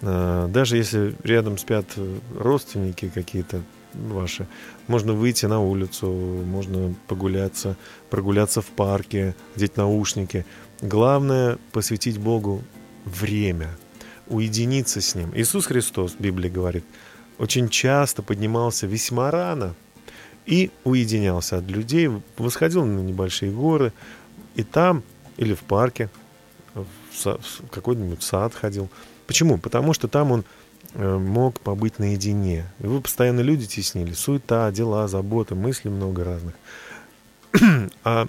э, 0.00 0.48
даже 0.50 0.76
если 0.76 1.14
рядом 1.22 1.58
спят 1.58 1.86
э, 1.96 2.18
родственники 2.36 3.08
какие-то 3.14 3.62
ваши, 3.94 4.48
можно 4.88 5.12
выйти 5.12 5.46
на 5.46 5.60
улицу, 5.60 6.08
можно 6.08 6.94
погуляться, 7.06 7.76
прогуляться 8.10 8.62
в 8.62 8.66
парке, 8.66 9.36
одеть 9.54 9.76
наушники. 9.76 10.44
Главное 10.80 11.58
посвятить 11.70 12.18
Богу 12.18 12.64
время, 13.04 13.70
уединиться 14.26 15.00
с 15.00 15.14
Ним. 15.14 15.32
Иисус 15.34 15.66
Христос, 15.66 16.16
Библия 16.18 16.50
говорит, 16.50 16.84
очень 17.38 17.68
часто 17.68 18.22
поднимался 18.22 18.86
весьма 18.86 19.30
рано 19.30 19.74
и 20.46 20.70
уединялся 20.84 21.58
от 21.58 21.64
людей, 21.64 22.10
восходил 22.36 22.84
на 22.84 23.00
небольшие 23.00 23.52
горы, 23.52 23.92
и 24.54 24.62
там, 24.62 25.02
или 25.36 25.54
в 25.54 25.60
парке, 25.60 26.10
в, 26.74 27.38
какой-нибудь 27.70 28.22
сад 28.22 28.54
ходил. 28.54 28.88
Почему? 29.26 29.58
Потому 29.58 29.92
что 29.92 30.08
там 30.08 30.32
он 30.32 30.44
э, 30.94 31.18
мог 31.18 31.60
побыть 31.60 31.98
наедине. 31.98 32.66
Его 32.80 33.00
постоянно 33.00 33.40
люди 33.40 33.66
теснили. 33.66 34.12
Суета, 34.12 34.70
дела, 34.72 35.06
заботы, 35.06 35.54
мысли 35.54 35.88
много 35.88 36.24
разных. 36.24 36.54
А 38.04 38.26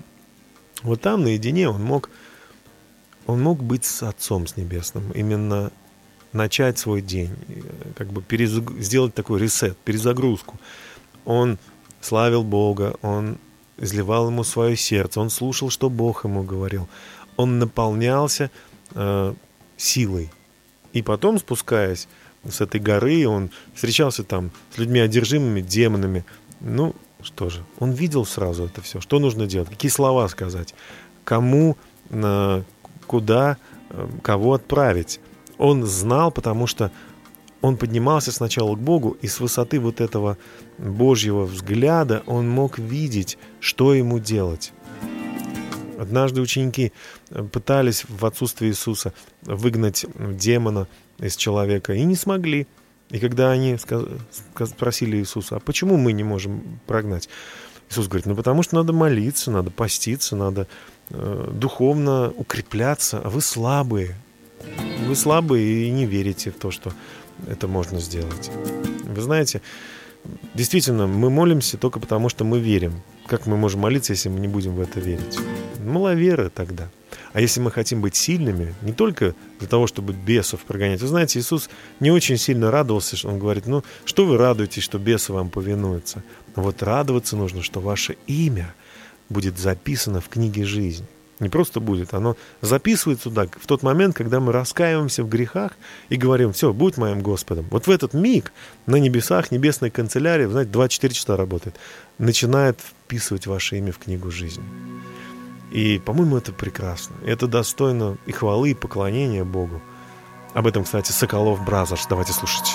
вот 0.84 1.02
там 1.02 1.24
наедине 1.24 1.70
он 1.70 1.84
мог, 1.84 2.10
он 3.28 3.42
мог 3.42 3.62
быть 3.62 3.86
с 3.86 4.04
Отцом, 4.04 4.48
с 4.48 4.56
Небесным. 4.58 5.12
Именно 5.12 5.72
начать 6.34 6.78
свой 6.78 7.02
день, 7.02 7.32
э, 7.48 7.62
как 7.96 8.08
бы 8.08 8.22
перезаг- 8.22 8.80
сделать 8.80 9.14
такой 9.14 9.40
ресет, 9.40 9.78
перезагрузку. 9.78 10.60
Он 11.26 11.58
славил 12.02 12.44
Бога, 12.44 12.96
он 13.02 13.38
изливал 13.78 14.28
ему 14.28 14.44
свое 14.44 14.76
сердце, 14.76 15.20
он 15.20 15.30
слушал, 15.30 15.70
что 15.70 15.90
Бог 15.90 16.26
ему 16.26 16.44
говорил. 16.44 16.88
Он 17.38 17.60
наполнялся 17.60 18.52
э, 18.96 19.34
силой. 19.78 20.30
И 20.94 21.02
потом, 21.02 21.40
спускаясь 21.40 22.08
с 22.48 22.62
этой 22.62 22.80
горы, 22.80 23.28
он 23.28 23.52
встречался 23.74 24.24
там 24.24 24.52
с 24.74 24.78
людьми 24.78 25.00
одержимыми, 25.00 25.62
демонами. 25.62 26.26
Ну, 26.60 26.96
что 27.22 27.50
же, 27.50 27.64
он 27.80 27.92
видел 27.92 28.26
сразу 28.26 28.66
это 28.66 28.82
все. 28.82 29.02
Что 29.02 29.20
нужно 29.20 29.46
делать? 29.46 29.70
Какие 29.70 29.92
слова 29.92 30.28
сказать? 30.28 30.74
Кому, 31.24 31.78
э, 32.10 32.64
куда, 33.08 33.58
э, 33.90 34.08
кого 34.22 34.54
отправить? 34.54 35.20
Он 35.60 35.86
знал, 35.86 36.32
потому 36.32 36.66
что 36.66 36.92
он 37.62 37.78
поднимался 37.78 38.32
сначала 38.32 38.76
к 38.76 38.80
Богу, 38.80 39.18
и 39.22 39.28
с 39.28 39.40
высоты 39.40 39.80
вот 39.80 40.02
этого 40.02 40.38
Божьего 40.78 41.44
взгляда 41.44 42.24
он 42.26 42.50
мог 42.50 42.80
видеть, 42.80 43.38
что 43.60 43.94
ему 43.94 44.20
делать. 44.20 44.72
Однажды 46.00 46.40
ученики 46.40 46.94
э, 47.30 47.44
пытались 47.44 48.06
в 48.08 48.26
отсутствие 48.26 48.72
Иисуса 48.72 49.14
выгнать 49.42 50.06
демона 50.18 50.88
из 51.20 51.36
человека 51.36 51.94
и 51.94 52.04
не 52.06 52.16
смогли. 52.16 52.68
И 53.10 53.20
когда 53.20 53.52
они 53.52 53.78
спросили 54.66 55.18
Иисуса, 55.18 55.58
а 55.58 55.60
почему 55.60 55.98
мы 55.98 56.14
не 56.14 56.24
можем 56.24 56.80
прогнать? 56.88 57.28
Иисус 57.90 58.08
говорит, 58.08 58.28
ну 58.28 58.36
потому 58.36 58.64
что 58.64 58.76
надо 58.76 58.94
молиться, 58.94 59.52
надо 59.52 59.72
поститься, 59.72 60.38
надо 60.38 60.68
э, 61.10 61.50
духовно 61.52 62.32
укрепляться, 62.38 63.20
а 63.22 63.30
вы 63.30 63.42
слабые. 63.42 64.16
Вы 65.08 65.16
слабые 65.16 65.88
и 65.88 65.92
не 65.92 66.06
верите 66.06 66.52
в 66.52 66.56
то, 66.56 66.72
что 66.72 66.94
это 67.48 67.68
можно 67.68 68.00
сделать. 68.00 68.52
Вы 69.04 69.22
знаете, 69.22 69.62
действительно, 70.54 71.08
мы 71.08 71.30
молимся 71.30 71.78
только 71.78 72.00
потому, 72.00 72.30
что 72.30 72.44
мы 72.44 72.60
верим. 72.60 73.02
Как 73.28 73.46
мы 73.46 73.58
можем 73.58 73.82
молиться, 73.82 74.14
если 74.14 74.30
мы 74.30 74.40
не 74.40 74.48
будем 74.48 74.76
в 74.76 74.82
это 74.82 75.00
верить? 75.00 75.40
Маловеры 75.84 76.50
тогда. 76.50 76.90
А 77.32 77.42
если 77.42 77.60
мы 77.62 77.72
хотим 77.72 78.02
быть 78.02 78.16
сильными, 78.16 78.74
не 78.82 78.92
только 78.92 79.36
для 79.60 79.68
того, 79.68 79.88
чтобы 79.88 80.14
бесов 80.14 80.62
прогонять. 80.62 81.02
Вы 81.02 81.08
знаете, 81.08 81.40
Иисус 81.40 81.70
не 82.00 82.12
очень 82.12 82.38
сильно 82.38 82.72
радовался, 82.72 83.16
что 83.16 83.30
Он 83.30 83.40
говорит, 83.40 83.68
ну, 83.68 83.84
что 84.06 84.26
вы 84.26 84.38
радуетесь, 84.38 84.84
что 84.84 84.98
бесы 84.98 85.32
вам 85.32 85.50
повинуются? 85.50 86.24
Вот 86.56 86.82
радоваться 86.82 87.36
нужно, 87.38 87.62
что 87.62 87.80
ваше 87.80 88.18
имя 88.28 88.74
будет 89.30 89.60
записано 89.60 90.22
в 90.22 90.30
книге 90.30 90.66
жизни. 90.66 91.08
Не 91.40 91.50
просто 91.50 91.80
будет, 91.80 92.14
оно 92.14 92.36
записывается 92.62 93.26
туда 93.26 93.48
в 93.48 93.66
тот 93.66 93.82
момент, 93.82 94.16
когда 94.16 94.40
мы 94.40 94.52
раскаиваемся 94.52 95.24
в 95.24 95.30
грехах 95.30 95.72
и 96.10 96.18
говорим, 96.18 96.52
все, 96.52 96.74
будь 96.74 96.98
моим 96.98 97.22
Господом. 97.22 97.66
Вот 97.72 97.88
в 97.88 97.92
этот 97.92 98.14
миг 98.14 98.52
на 98.86 98.98
небесах, 98.98 99.52
небесная 99.52 99.90
канцелярия, 99.90 100.48
вы 100.48 100.52
знаете, 100.54 100.72
24 100.72 101.14
часа 101.14 101.38
работает, 101.38 101.78
начинает 102.18 102.80
вписывать 102.82 103.48
ваше 103.48 103.78
имя 103.78 103.94
в 103.94 104.00
книгу 104.00 104.30
жизни. 104.32 104.64
И, 105.72 106.02
по-моему, 106.04 106.38
это 106.38 106.52
прекрасно. 106.52 107.16
Это 107.26 107.48
достойно 107.48 108.18
и 108.26 108.32
хвалы, 108.32 108.72
и 108.72 108.74
поклонения 108.74 109.46
Богу. 109.46 109.82
Об 110.54 110.68
этом, 110.68 110.84
кстати, 110.84 111.12
Sokolov 111.12 111.64
Brothers. 111.64 112.08
Давайте 112.10 112.34
слушать. 112.34 112.74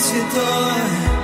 Господь 0.00 1.19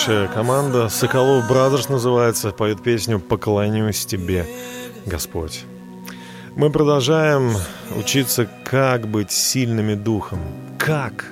Хорошая 0.00 0.28
команда. 0.28 0.88
Sokolov 0.88 1.46
Brothers 1.46 1.90
называется. 1.90 2.52
Поет 2.52 2.82
песню 2.82 3.20
«Поклонюсь 3.20 4.06
тебе, 4.06 4.46
Господь». 5.04 5.64
Мы 6.56 6.70
продолжаем 6.70 7.54
учиться, 7.98 8.48
как 8.64 9.06
быть 9.06 9.30
сильными 9.30 9.92
духом. 9.92 10.38
Как? 10.78 11.26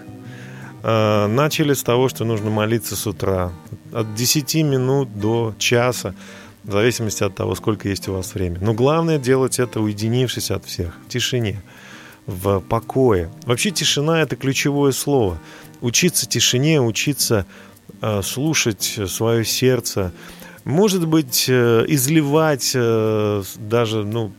Э, 0.83 1.27
Начали 1.29 1.73
с 1.73 1.83
того, 1.83 2.11
что 2.11 2.27
нужно 2.27 2.51
молиться 2.51 2.95
с 2.95 3.07
утра. 3.07 3.53
От 3.91 4.15
10 4.15 4.57
минут 4.57 5.19
до 5.19 5.55
часа, 5.57 6.15
в 6.63 6.73
зависимости 6.73 7.25
от 7.25 7.35
того, 7.35 7.55
сколько 7.55 7.89
есть 7.89 8.07
у 8.09 8.13
вас 8.13 8.35
времени. 8.35 8.63
Но 8.63 8.75
главное 8.75 9.19
делать 9.19 9.59
это, 9.59 9.81
уединившись 9.81 10.51
от 10.51 10.67
всех, 10.67 10.95
в 11.07 11.09
тишине, 11.09 11.63
в 12.27 12.61
покое. 12.61 13.31
Вообще 13.47 13.71
тишина– 13.71 14.21
это 14.23 14.37
ключевое 14.37 14.93
слово. 14.93 15.39
Учиться 15.81 16.29
тишине, 16.29 16.83
учиться 16.83 17.47
слушать 18.23 18.99
свое 19.07 19.45
сердце, 19.45 20.13
может 20.69 21.07
быть, 21.09 21.47
э, 21.49 21.87
изливать 21.89 22.73
э, 22.75 23.43
даже, 23.57 24.05
ну, 24.05 24.33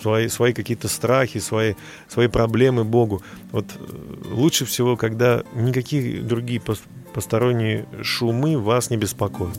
свои, 0.00 0.28
свои 0.28 0.54
какие-то 0.54 0.88
страхи, 0.88 1.40
свои, 1.40 1.74
свои 2.08 2.28
проблемы 2.28 2.84
Богу. 2.84 3.22
Вот 3.50 3.66
э, 3.78 4.34
лучше 4.34 4.64
всего, 4.64 4.96
когда 4.96 5.42
никакие 5.54 6.22
другие 6.22 6.58
пос- 6.58 6.80
посторонние 7.12 7.84
шумы 8.02 8.58
вас 8.58 8.88
не 8.88 8.96
беспокоят. 8.96 9.58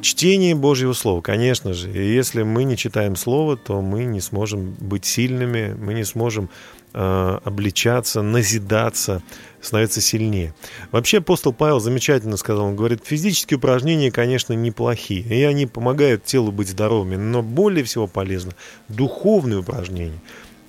Чтение 0.00 0.54
Божьего 0.54 0.94
Слова, 0.94 1.20
конечно 1.20 1.74
же. 1.74 1.92
И 1.92 2.14
если 2.14 2.42
мы 2.42 2.64
не 2.64 2.78
читаем 2.78 3.14
Слово, 3.14 3.58
то 3.58 3.82
мы 3.82 4.04
не 4.04 4.20
сможем 4.20 4.74
быть 4.80 5.04
сильными, 5.04 5.76
мы 5.78 5.92
не 5.92 6.04
сможем 6.04 6.48
э, 6.94 7.38
обличаться, 7.44 8.22
назидаться, 8.22 9.22
становиться 9.62 10.02
сильнее. 10.02 10.54
Вообще 10.90 11.18
апостол 11.18 11.54
Павел 11.54 11.80
замечательно 11.80 12.36
сказал, 12.36 12.66
он 12.66 12.76
говорит, 12.76 13.00
физические 13.04 13.56
упражнения, 13.56 14.10
конечно, 14.10 14.52
неплохие, 14.52 15.22
и 15.22 15.42
они 15.44 15.66
помогают 15.66 16.24
телу 16.24 16.52
быть 16.52 16.68
здоровыми, 16.68 17.16
но 17.16 17.42
более 17.42 17.84
всего 17.84 18.06
полезно 18.06 18.52
духовные 18.88 19.60
упражнения. 19.60 20.20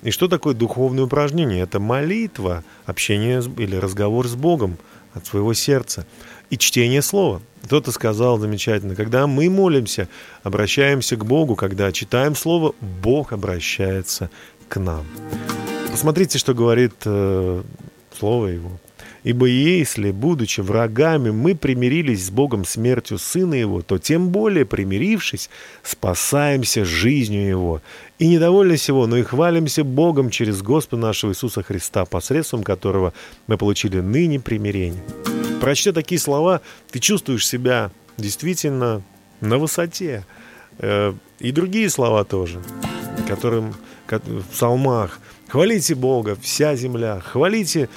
И 0.02 0.10
что 0.10 0.28
такое 0.28 0.54
духовное 0.54 1.04
упражнение? 1.04 1.62
Это 1.62 1.80
молитва, 1.80 2.62
общение 2.84 3.42
или 3.58 3.76
разговор 3.76 4.28
с 4.28 4.34
Богом 4.34 4.78
от 5.14 5.26
своего 5.26 5.54
сердца 5.54 6.06
и 6.50 6.58
чтение 6.58 7.02
слова. 7.02 7.40
Кто-то 7.64 7.90
сказал 7.90 8.38
замечательно, 8.38 8.94
когда 8.94 9.26
мы 9.26 9.48
молимся, 9.48 10.08
обращаемся 10.42 11.16
к 11.16 11.24
Богу, 11.24 11.56
когда 11.56 11.90
читаем 11.92 12.36
слово, 12.36 12.74
Бог 12.80 13.32
обращается 13.32 14.30
к 14.68 14.78
нам. 14.78 15.06
Посмотрите, 15.90 16.38
что 16.38 16.52
говорит 16.52 16.94
э, 17.06 17.62
слово 18.16 18.48
его. 18.48 18.70
Ибо 19.22 19.46
если, 19.46 20.10
будучи 20.10 20.60
врагами, 20.60 21.30
мы 21.30 21.54
примирились 21.54 22.26
с 22.26 22.30
Богом 22.30 22.64
смертью 22.66 23.18
Сына 23.18 23.54
Его, 23.54 23.80
то 23.80 23.98
тем 23.98 24.28
более, 24.28 24.66
примирившись, 24.66 25.48
спасаемся 25.82 26.84
жизнью 26.84 27.48
Его. 27.48 27.82
И 28.18 28.28
недовольны 28.28 28.76
всего, 28.76 29.06
но 29.06 29.16
и 29.16 29.22
хвалимся 29.22 29.82
Богом 29.82 30.28
через 30.30 30.60
Господа 30.62 31.00
нашего 31.02 31.30
Иисуса 31.32 31.62
Христа, 31.62 32.04
посредством 32.04 32.62
которого 32.62 33.14
мы 33.46 33.56
получили 33.56 34.00
ныне 34.00 34.40
примирение. 34.40 35.02
Прочтя 35.60 35.92
такие 35.92 36.18
слова, 36.20 36.60
ты 36.90 36.98
чувствуешь 36.98 37.46
себя 37.46 37.90
действительно 38.18 39.02
на 39.40 39.56
высоте. 39.58 40.24
Э, 40.78 41.14
И 41.40 41.50
другие 41.52 41.88
слова 41.88 42.24
тоже, 42.24 42.60
которым 43.26 43.74
ко- 44.06 44.18
в 44.20 44.44
псалмах 44.52 45.18
Хвалите 45.48 45.94
Бога, 45.94 46.36
вся 46.40 46.74
земля, 46.76 47.20
хвалите 47.20 47.88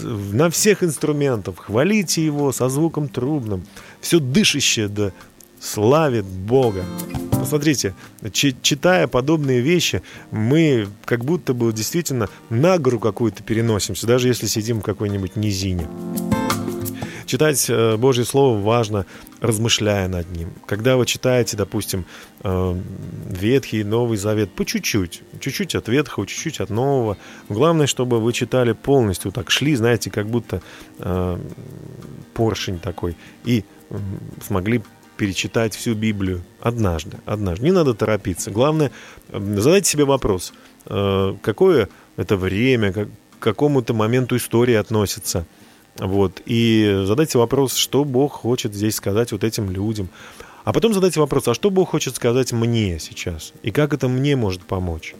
на 0.00 0.50
всех 0.50 0.82
инструментах, 0.82 1.54
хвалите 1.58 2.24
Его 2.24 2.52
со 2.52 2.68
звуком 2.68 3.08
трубным. 3.08 3.64
Все 4.00 4.18
дышащее 4.18 4.88
да 4.88 5.12
славит 5.60 6.24
Бога. 6.24 6.84
Посмотрите, 7.30 7.94
чи- 8.32 8.56
читая 8.62 9.06
подобные 9.06 9.60
вещи, 9.60 10.02
мы 10.30 10.88
как 11.04 11.24
будто 11.24 11.52
бы 11.52 11.72
действительно 11.72 12.28
на 12.48 12.78
гору 12.78 12.98
какую-то 12.98 13.42
переносимся, 13.42 14.06
даже 14.06 14.28
если 14.28 14.46
сидим 14.46 14.80
в 14.80 14.82
какой-нибудь 14.82 15.36
низине. 15.36 15.86
Читать 17.26 17.66
э, 17.68 17.96
Божье 17.96 18.24
Слово 18.24 18.60
важно, 18.60 19.06
размышляя 19.40 20.08
над 20.08 20.30
ним. 20.30 20.52
Когда 20.66 20.96
вы 20.96 21.06
читаете, 21.06 21.56
допустим, 21.56 22.04
э, 22.42 22.80
Ветхий 23.28 23.82
Новый 23.84 24.18
Завет 24.18 24.52
по 24.52 24.64
чуть-чуть, 24.64 25.22
чуть-чуть 25.40 25.74
от 25.74 25.88
Ветхого, 25.88 26.26
чуть-чуть 26.26 26.60
от 26.60 26.70
Нового. 26.70 27.16
Главное, 27.48 27.86
чтобы 27.86 28.20
вы 28.20 28.32
читали 28.32 28.72
полностью, 28.72 29.32
так 29.32 29.50
шли, 29.50 29.74
знаете, 29.74 30.10
как 30.10 30.26
будто 30.26 30.60
э, 30.98 31.38
поршень 32.34 32.78
такой, 32.78 33.16
и 33.44 33.64
смогли 34.46 34.82
перечитать 35.16 35.74
всю 35.74 35.94
Библию 35.94 36.42
однажды, 36.60 37.18
однажды. 37.24 37.64
Не 37.64 37.72
надо 37.72 37.94
торопиться. 37.94 38.50
Главное, 38.50 38.90
задайте 39.30 39.88
себе 39.88 40.04
вопрос, 40.04 40.52
какое 40.84 41.88
это 42.16 42.36
время, 42.36 42.92
к 42.92 43.08
какому-то 43.38 43.94
моменту 43.94 44.36
истории 44.36 44.74
относится. 44.74 45.46
Вот. 45.98 46.42
И 46.46 47.02
задайте 47.04 47.38
вопрос, 47.38 47.74
что 47.74 48.04
Бог 48.04 48.32
хочет 48.32 48.74
здесь 48.74 48.96
сказать 48.96 49.32
вот 49.32 49.44
этим 49.44 49.70
людям. 49.70 50.08
А 50.64 50.72
потом 50.72 50.94
задайте 50.94 51.20
вопрос, 51.20 51.46
а 51.46 51.54
что 51.54 51.70
Бог 51.70 51.90
хочет 51.90 52.16
сказать 52.16 52.52
мне 52.52 52.98
сейчас? 52.98 53.52
И 53.62 53.70
как 53.70 53.92
это 53.92 54.08
мне 54.08 54.34
может 54.34 54.64
помочь? 54.64 55.14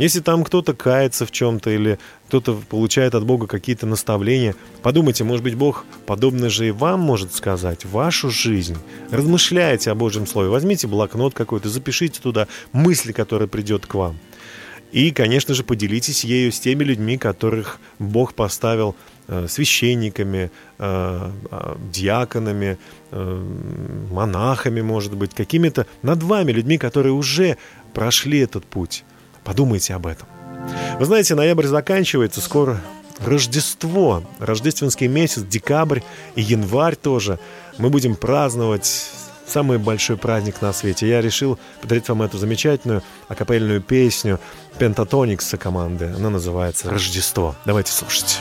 Если 0.00 0.20
там 0.20 0.42
кто-то 0.42 0.74
кается 0.74 1.26
в 1.26 1.30
чем-то 1.30 1.70
или 1.70 1.98
кто-то 2.26 2.54
получает 2.68 3.14
от 3.14 3.24
Бога 3.24 3.46
какие-то 3.46 3.86
наставления, 3.86 4.56
подумайте, 4.82 5.22
может 5.22 5.44
быть, 5.44 5.54
Бог 5.54 5.84
подобное 6.06 6.48
же 6.48 6.68
и 6.68 6.70
вам 6.72 7.00
может 7.00 7.34
сказать 7.34 7.84
вашу 7.84 8.30
жизнь. 8.30 8.78
Размышляйте 9.10 9.92
о 9.92 9.94
Божьем 9.94 10.26
Слове. 10.26 10.48
Возьмите 10.48 10.88
блокнот 10.88 11.34
какой-то, 11.34 11.68
запишите 11.68 12.20
туда 12.20 12.48
мысли, 12.72 13.12
которые 13.12 13.46
придет 13.46 13.86
к 13.86 13.94
вам. 13.94 14.18
И, 14.90 15.12
конечно 15.12 15.54
же, 15.54 15.62
поделитесь 15.62 16.24
ею 16.24 16.50
с 16.50 16.58
теми 16.58 16.82
людьми, 16.82 17.16
которых 17.16 17.78
Бог 18.00 18.34
поставил 18.34 18.96
священниками, 19.48 20.50
э, 20.78 21.30
э, 21.50 21.76
диаконами, 21.92 22.78
э, 23.10 23.46
монахами, 24.10 24.80
может 24.80 25.14
быть, 25.14 25.34
какими-то 25.34 25.86
над 26.02 26.22
вами 26.22 26.52
людьми, 26.52 26.78
которые 26.78 27.12
уже 27.12 27.56
прошли 27.94 28.40
этот 28.40 28.64
путь. 28.64 29.04
Подумайте 29.44 29.94
об 29.94 30.06
этом. 30.06 30.26
Вы 30.98 31.04
знаете, 31.06 31.34
ноябрь 31.34 31.66
заканчивается, 31.66 32.40
скоро 32.40 32.80
Рождество, 33.24 34.22
рождественский 34.38 35.06
месяц, 35.06 35.42
декабрь 35.42 36.00
и 36.36 36.40
январь 36.40 36.96
тоже. 36.96 37.38
Мы 37.76 37.90
будем 37.90 38.16
праздновать 38.16 39.10
самый 39.50 39.78
большой 39.78 40.16
праздник 40.16 40.62
на 40.62 40.72
свете. 40.72 41.08
Я 41.08 41.20
решил 41.20 41.58
подарить 41.80 42.08
вам 42.08 42.22
эту 42.22 42.38
замечательную 42.38 43.02
акапельную 43.28 43.80
песню 43.80 44.38
Пентатоникса 44.78 45.56
команды. 45.56 46.12
Она 46.16 46.30
называется 46.30 46.90
«Рождество». 46.90 47.54
Давайте 47.64 47.92
слушать. 47.92 48.38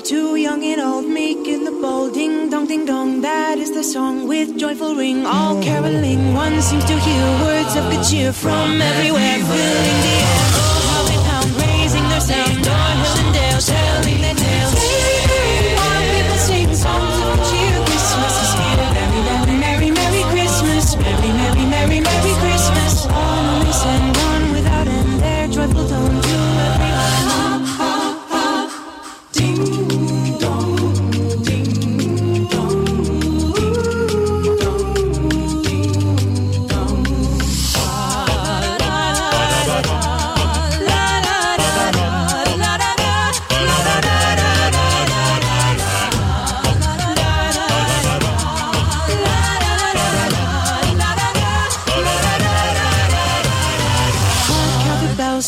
Cheer 0.00 0.36
young 0.36 0.64
and 0.64 0.80
old, 0.80 1.06
meek 1.06 1.46
and 1.48 1.66
the 1.66 1.70
bold. 1.70 2.14
Ding 2.14 2.48
dong, 2.48 2.66
ding 2.66 2.86
dong, 2.86 3.20
that 3.20 3.58
is 3.58 3.72
the 3.72 3.84
song 3.84 4.26
with 4.26 4.56
joyful 4.56 4.94
ring, 4.94 5.26
all 5.26 5.62
caroling. 5.62 6.32
One 6.32 6.62
seems 6.62 6.84
to 6.86 6.98
hear 6.98 7.24
words 7.44 7.76
of 7.76 7.90
good 7.90 8.02
cheer 8.02 8.32
from 8.32 8.80
everywhere, 8.80 9.38
filling 9.38 10.00
the 10.06 10.14
air. 10.30 10.44
Oh, 10.56 10.88
how 10.92 11.02
they 11.08 11.18
pound, 11.28 11.50
raising 11.60 12.08
their 12.08 12.20
sound, 12.20 12.61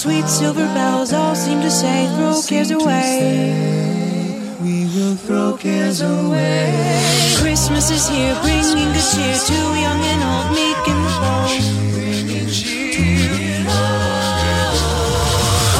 sweet 0.05 0.29
silver 0.29 0.67
bells, 0.77 1.15
all 1.15 1.35
seem 1.35 1.63
to 1.63 1.71
say, 1.71 2.07
throw 2.17 2.37
cares 2.47 2.71
away. 2.71 3.57
We 4.61 4.85
will 4.95 5.17
throw 5.17 5.57
cares 5.57 6.03
away. 6.03 6.69
Christmas 7.41 7.91
is 7.91 8.07
here, 8.07 8.37
bringing 8.43 8.93
good 8.93 9.09
cheer 9.13 9.37
to 9.49 9.59
young 9.85 10.03
and 10.13 10.23
old, 10.31 10.49
meek 10.53 10.85
and 10.93 11.05
bold. 11.23 11.57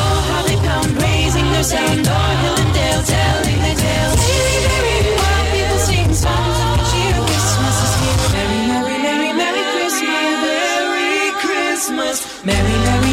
Oh, 0.01 0.19
how 0.29 0.43
they 0.49 0.57
pound, 0.57 0.91
raising 1.03 1.49
their 1.53 1.63
sound, 1.63 2.09
o'er 2.09 2.35
hill 2.43 2.57
and 2.65 2.73
dale, 2.73 3.03
telling 3.05 3.61
their 3.61 3.77
tales. 3.77 4.15
While 5.21 5.47
people 5.53 5.81
sing 5.85 6.11
songs 6.25 6.59
of 6.65 6.81
cheer, 6.89 7.17
Christmas 7.29 7.77
is 7.87 7.93
here. 8.01 8.19
Merry, 8.33 8.61
merry, 8.73 8.97
merry, 9.05 9.31
merry 9.37 9.65
Christmas, 9.75 10.09
merry 10.49 11.29
Christmas, 11.45 12.17
merry, 12.41 12.77
merry, 12.89 12.89
merry, 12.89 12.89
merry 12.89 13.04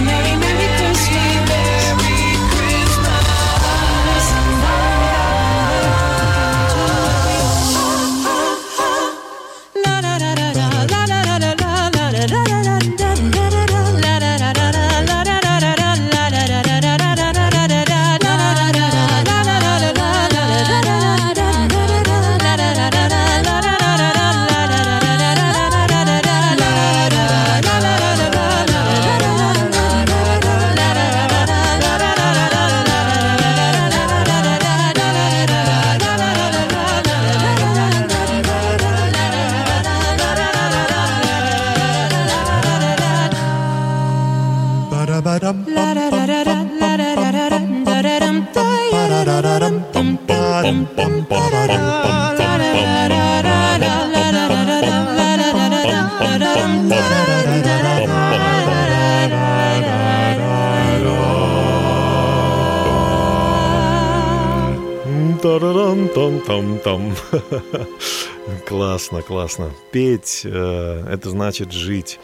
Тарарам-там-там-там. 65.42 67.16
Классно, 68.68 69.22
классно. 69.22 69.72
Петь 69.92 70.42
э, 70.44 71.06
это 71.10 71.30
значит 71.30 71.72
жить. 71.72 72.20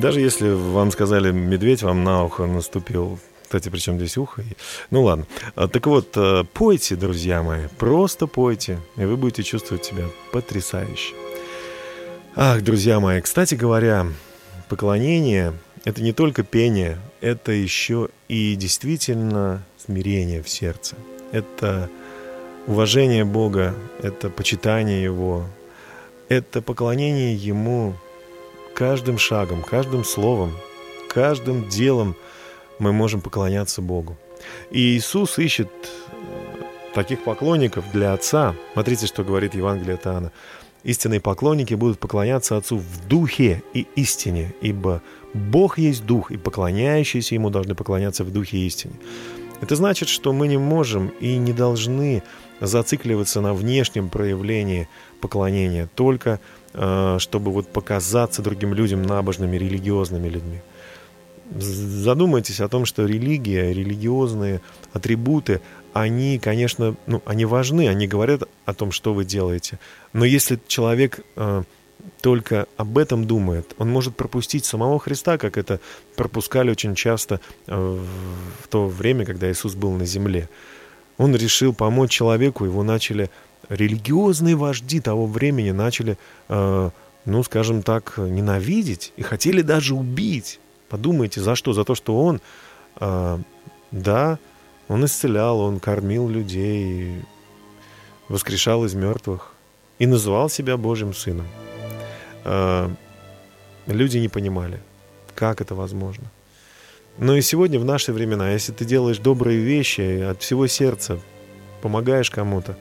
Даже 0.00 0.20
если 0.20 0.50
вам 0.50 0.90
сказали 0.90 1.32
медведь 1.32 1.82
вам 1.82 2.02
на 2.02 2.24
ухо 2.24 2.46
наступил. 2.46 3.18
Кстати, 3.50 3.68
причем 3.68 3.96
здесь 3.96 4.16
ухо? 4.16 4.44
Ну 4.90 5.02
ладно. 5.02 5.26
А, 5.56 5.66
Так 5.66 5.84
вот, 5.88 6.16
э, 6.16 6.44
пойте, 6.54 6.94
друзья 6.94 7.42
мои, 7.42 7.66
просто 7.78 8.28
пойте, 8.28 8.78
и 8.96 9.04
вы 9.04 9.16
будете 9.16 9.42
чувствовать 9.42 9.84
себя 9.84 10.04
потрясающе. 10.30 11.14
Ах, 12.36 12.62
друзья 12.62 13.00
мои, 13.00 13.20
кстати 13.20 13.56
говоря, 13.56 14.06
поклонение– 14.68 15.52
это 15.84 16.00
не 16.00 16.12
только 16.12 16.44
пение, 16.44 17.00
это 17.20 17.50
еще 17.50 18.10
и 18.28 18.54
действительно 18.54 19.64
смирение 19.84 20.44
в 20.44 20.48
сердце. 20.48 20.94
Это 21.32 21.90
уважение 22.68 23.24
Бога, 23.24 23.74
это 24.00 24.30
почитание 24.30 25.02
Его, 25.02 25.44
это 26.28 26.62
поклонение 26.62 27.34
Ему 27.34 27.94
каждым 28.76 29.18
шагом, 29.18 29.64
каждым 29.64 30.04
словом, 30.04 30.56
каждым 31.08 31.68
делом 31.68 32.14
мы 32.80 32.92
можем 32.92 33.20
поклоняться 33.20 33.82
Богу. 33.82 34.16
И 34.70 34.96
Иисус 34.96 35.38
ищет 35.38 35.68
э, 35.68 36.94
таких 36.94 37.22
поклонников 37.22 37.84
для 37.92 38.12
Отца. 38.12 38.54
Смотрите, 38.72 39.06
что 39.06 39.22
говорит 39.22 39.54
Евангелие 39.54 39.94
от 39.94 40.06
Иоанна. 40.06 40.32
Истинные 40.82 41.20
поклонники 41.20 41.74
будут 41.74 41.98
поклоняться 41.98 42.56
Отцу 42.56 42.78
в 42.78 43.06
духе 43.06 43.62
и 43.74 43.86
истине, 43.96 44.54
ибо 44.62 45.02
Бог 45.34 45.78
есть 45.78 46.06
дух, 46.06 46.30
и 46.30 46.38
поклоняющиеся 46.38 47.34
Ему 47.34 47.50
должны 47.50 47.74
поклоняться 47.74 48.24
в 48.24 48.32
духе 48.32 48.56
и 48.56 48.66
истине. 48.66 48.94
Это 49.60 49.76
значит, 49.76 50.08
что 50.08 50.32
мы 50.32 50.48
не 50.48 50.56
можем 50.56 51.08
и 51.20 51.36
не 51.36 51.52
должны 51.52 52.22
зацикливаться 52.60 53.42
на 53.42 53.52
внешнем 53.52 54.08
проявлении 54.08 54.88
поклонения, 55.20 55.88
только 55.94 56.40
э, 56.72 57.16
чтобы 57.18 57.52
вот 57.52 57.68
показаться 57.68 58.42
другим 58.42 58.72
людям 58.72 59.02
набожными, 59.02 59.58
религиозными 59.58 60.28
людьми. 60.28 60.60
Задумайтесь 61.56 62.60
о 62.60 62.68
том, 62.68 62.84
что 62.86 63.04
религия, 63.04 63.72
религиозные 63.72 64.60
атрибуты, 64.92 65.60
они, 65.92 66.38
конечно, 66.38 66.94
ну, 67.06 67.22
они 67.26 67.44
важны, 67.44 67.88
они 67.88 68.06
говорят 68.06 68.42
о 68.64 68.74
том, 68.74 68.92
что 68.92 69.12
вы 69.12 69.24
делаете. 69.24 69.80
Но 70.12 70.24
если 70.24 70.60
человек 70.68 71.20
э, 71.34 71.64
только 72.20 72.66
об 72.76 72.98
этом 72.98 73.26
думает, 73.26 73.74
он 73.78 73.90
может 73.90 74.16
пропустить 74.16 74.64
самого 74.64 75.00
Христа, 75.00 75.38
как 75.38 75.58
это 75.58 75.80
пропускали 76.16 76.70
очень 76.70 76.94
часто 76.94 77.40
э, 77.66 77.74
в 78.62 78.68
то 78.68 78.86
время, 78.86 79.24
когда 79.24 79.50
Иисус 79.50 79.74
был 79.74 79.90
на 79.92 80.06
земле. 80.06 80.48
Он 81.18 81.34
решил 81.34 81.74
помочь 81.74 82.12
человеку, 82.12 82.64
его 82.64 82.82
начали 82.82 83.28
религиозные 83.68 84.56
вожди 84.56 85.00
того 85.00 85.26
времени 85.26 85.70
начали, 85.70 86.16
э, 86.48 86.90
ну, 87.24 87.42
скажем 87.42 87.82
так, 87.82 88.14
ненавидеть 88.18 89.12
и 89.16 89.22
хотели 89.22 89.62
даже 89.62 89.94
убить. 89.94 90.60
Подумайте, 90.90 91.40
за 91.40 91.54
что? 91.54 91.72
За 91.72 91.84
то, 91.84 91.94
что 91.94 92.20
он, 92.20 92.40
э, 93.00 93.38
да, 93.92 94.38
он 94.88 95.04
исцелял, 95.04 95.60
он 95.60 95.78
кормил 95.78 96.28
людей, 96.28 97.22
воскрешал 98.28 98.84
из 98.84 98.94
мертвых 98.94 99.54
и 100.00 100.06
называл 100.06 100.50
себя 100.50 100.76
Божьим 100.76 101.14
Сыном. 101.14 101.46
Э, 102.44 102.90
люди 103.86 104.18
не 104.18 104.28
понимали, 104.28 104.80
как 105.36 105.60
это 105.60 105.76
возможно. 105.76 106.24
Но 107.18 107.36
и 107.36 107.40
сегодня, 107.40 107.78
в 107.78 107.84
наши 107.84 108.12
времена, 108.12 108.50
если 108.50 108.72
ты 108.72 108.84
делаешь 108.84 109.18
добрые 109.18 109.60
вещи 109.60 110.22
от 110.22 110.42
всего 110.42 110.66
сердца, 110.66 111.20
помогаешь 111.82 112.30
кому-то, 112.30 112.76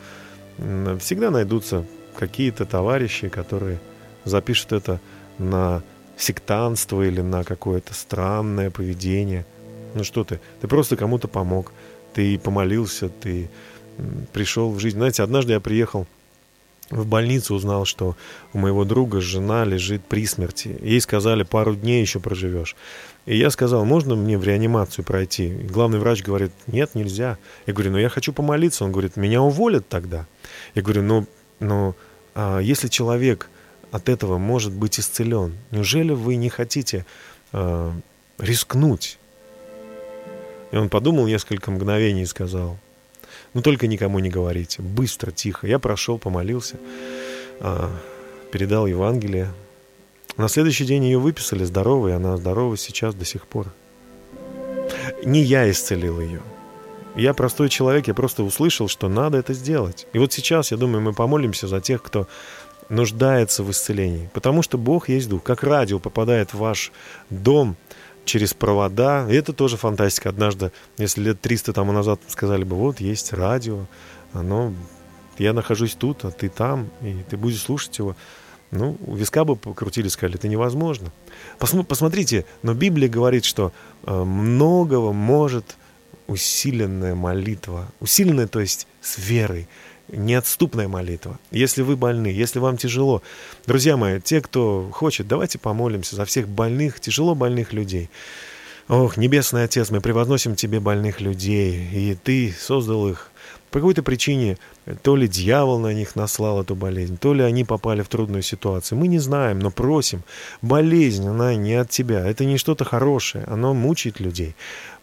всегда 0.99 1.29
найдутся 1.29 1.85
какие-то 2.17 2.65
товарищи, 2.65 3.29
которые 3.29 3.79
запишут 4.23 4.71
это 4.71 4.99
на 5.37 5.83
сектанство 6.19 7.01
или 7.01 7.21
на 7.21 7.43
какое-то 7.43 7.93
странное 7.93 8.69
поведение. 8.69 9.45
Ну 9.95 10.03
что 10.03 10.23
ты? 10.23 10.39
Ты 10.61 10.67
просто 10.67 10.95
кому-то 10.95 11.27
помог. 11.27 11.71
Ты 12.13 12.37
помолился, 12.37 13.09
ты 13.09 13.49
пришел 14.33 14.71
в 14.71 14.79
жизнь. 14.79 14.97
Знаете, 14.97 15.23
однажды 15.23 15.53
я 15.53 15.59
приехал 15.59 16.05
в 16.89 17.05
больницу, 17.05 17.53
узнал, 17.53 17.85
что 17.85 18.15
у 18.53 18.57
моего 18.57 18.83
друга 18.83 19.21
жена 19.21 19.63
лежит 19.63 20.03
при 20.03 20.25
смерти. 20.25 20.77
Ей 20.81 20.99
сказали, 21.01 21.43
пару 21.43 21.75
дней 21.75 22.01
еще 22.01 22.19
проживешь. 22.19 22.75
И 23.25 23.37
я 23.37 23.51
сказал, 23.51 23.85
можно 23.85 24.15
мне 24.15 24.37
в 24.37 24.43
реанимацию 24.43 25.05
пройти? 25.05 25.49
И 25.49 25.67
главный 25.67 25.99
врач 25.99 26.23
говорит, 26.23 26.51
нет, 26.67 26.95
нельзя. 26.95 27.37
Я 27.67 27.73
говорю, 27.73 27.91
ну 27.91 27.97
я 27.99 28.09
хочу 28.09 28.33
помолиться. 28.33 28.83
Он 28.83 28.91
говорит, 28.91 29.17
меня 29.17 29.41
уволят 29.41 29.87
тогда. 29.87 30.25
Я 30.73 30.81
говорю, 30.81 31.03
ну, 31.03 31.27
ну 31.59 31.95
а 32.33 32.59
если 32.59 32.87
человек 32.87 33.49
от 33.91 34.09
этого 34.09 34.37
может 34.37 34.73
быть 34.73 34.99
исцелен, 34.99 35.55
неужели 35.71 36.11
вы 36.11 36.35
не 36.35 36.49
хотите 36.49 37.05
а, 37.51 37.93
рискнуть? 38.37 39.17
И 40.71 40.77
он 40.77 40.89
подумал 40.89 41.25
несколько 41.25 41.71
мгновений 41.71 42.23
и 42.23 42.27
сказал, 42.27 42.77
ну 43.53 43.61
только 43.61 43.87
никому 43.87 44.19
не 44.19 44.29
говорите, 44.29 44.81
быстро, 44.81 45.31
тихо. 45.31 45.65
Я 45.65 45.79
прошел, 45.79 46.19
помолился, 46.19 46.77
а, 47.59 47.91
передал 48.51 48.85
Евангелие, 48.85 49.51
на 50.39 50.47
следующий 50.47 50.85
день 50.85 51.03
ее 51.03 51.19
выписали 51.19 51.65
здоровой, 51.65 52.15
она 52.15 52.37
здорова 52.37 52.77
сейчас 52.77 53.13
до 53.13 53.25
сих 53.25 53.45
пор. 53.45 53.73
Не 55.25 55.41
я 55.41 55.69
исцелил 55.69 56.21
ее. 56.21 56.41
Я 57.15 57.33
простой 57.33 57.67
человек, 57.67 58.07
я 58.07 58.13
просто 58.13 58.43
услышал, 58.43 58.87
что 58.87 59.09
надо 59.09 59.37
это 59.37 59.53
сделать. 59.53 60.07
И 60.13 60.17
вот 60.17 60.31
сейчас, 60.31 60.71
я 60.71 60.77
думаю, 60.77 61.01
мы 61.01 61.11
помолимся 61.11 61.67
за 61.67 61.81
тех, 61.81 62.01
кто 62.01 62.25
нуждается 62.89 63.63
в 63.63 63.71
исцелении. 63.71 64.29
Потому 64.33 64.61
что 64.61 64.77
Бог 64.77 65.09
есть 65.09 65.29
Дух. 65.29 65.43
Как 65.43 65.63
радио 65.63 65.99
попадает 65.99 66.53
в 66.53 66.57
ваш 66.57 66.91
дом 67.29 67.75
через 68.25 68.53
провода. 68.53 69.27
И 69.29 69.35
это 69.35 69.53
тоже 69.53 69.77
фантастика. 69.77 70.29
Однажды, 70.29 70.71
если 70.97 71.21
лет 71.21 71.41
300 71.41 71.73
тому 71.73 71.91
назад 71.91 72.19
сказали 72.27 72.63
бы, 72.63 72.75
вот 72.75 72.99
есть 72.99 73.33
радио, 73.33 73.85
оно, 74.33 74.73
я 75.37 75.53
нахожусь 75.53 75.95
тут, 75.95 76.25
а 76.25 76.31
ты 76.31 76.49
там, 76.49 76.89
и 77.01 77.17
ты 77.29 77.37
будешь 77.37 77.61
слушать 77.61 77.97
его. 77.97 78.15
Ну, 78.71 78.97
у 79.07 79.15
виска 79.15 79.45
бы 79.45 79.55
покрутили, 79.55 80.09
сказали, 80.09 80.35
это 80.37 80.47
невозможно. 80.47 81.11
Посмо- 81.57 81.83
посмотрите, 81.83 82.45
но 82.61 82.75
Библия 82.75 83.09
говорит, 83.09 83.43
что 83.45 83.71
э, 84.03 84.23
многого 84.23 85.11
может 85.11 85.75
усиленная 86.27 87.15
молитва. 87.15 87.87
Усиленная, 87.99 88.45
то 88.45 88.59
есть 88.59 88.87
с 89.01 89.17
верой. 89.17 89.67
Неотступная 90.11 90.87
молитва. 90.87 91.39
Если 91.51 91.81
вы 91.81 91.95
больны, 91.95 92.27
если 92.27 92.59
вам 92.59 92.77
тяжело. 92.77 93.21
Друзья 93.65 93.97
мои, 93.97 94.19
те, 94.19 94.41
кто 94.41 94.89
хочет, 94.91 95.27
давайте 95.27 95.59
помолимся 95.59 96.15
за 96.15 96.25
всех 96.25 96.47
больных, 96.47 96.99
тяжело 96.99 97.35
больных 97.35 97.73
людей. 97.73 98.09
Ох, 98.87 99.17
Небесный 99.17 99.63
Отец, 99.63 99.91
мы 99.91 100.01
превозносим 100.01 100.55
Тебе 100.55 100.79
больных 100.79 101.21
людей, 101.21 101.87
и 101.93 102.15
Ты 102.15 102.53
создал 102.57 103.07
их 103.07 103.29
по 103.69 103.79
какой-то 103.79 104.01
причине 104.01 104.57
то 105.03 105.15
ли 105.15 105.27
дьявол 105.27 105.79
на 105.79 105.93
них 105.93 106.15
наслал 106.15 106.61
эту 106.61 106.75
болезнь, 106.75 107.17
то 107.17 107.33
ли 107.33 107.43
они 107.43 107.63
попали 107.63 108.01
в 108.01 108.09
трудную 108.09 108.41
ситуацию. 108.41 108.97
Мы 108.97 109.07
не 109.07 109.19
знаем, 109.19 109.59
но 109.59 109.69
просим. 109.69 110.23
Болезнь, 110.61 111.27
она 111.27 111.53
не 111.55 111.75
от 111.75 111.89
тебя. 111.89 112.25
Это 112.25 112.45
не 112.45 112.57
что-то 112.57 112.85
хорошее. 112.85 113.43
Оно 113.45 113.73
мучает 113.73 114.19
людей. 114.19 114.55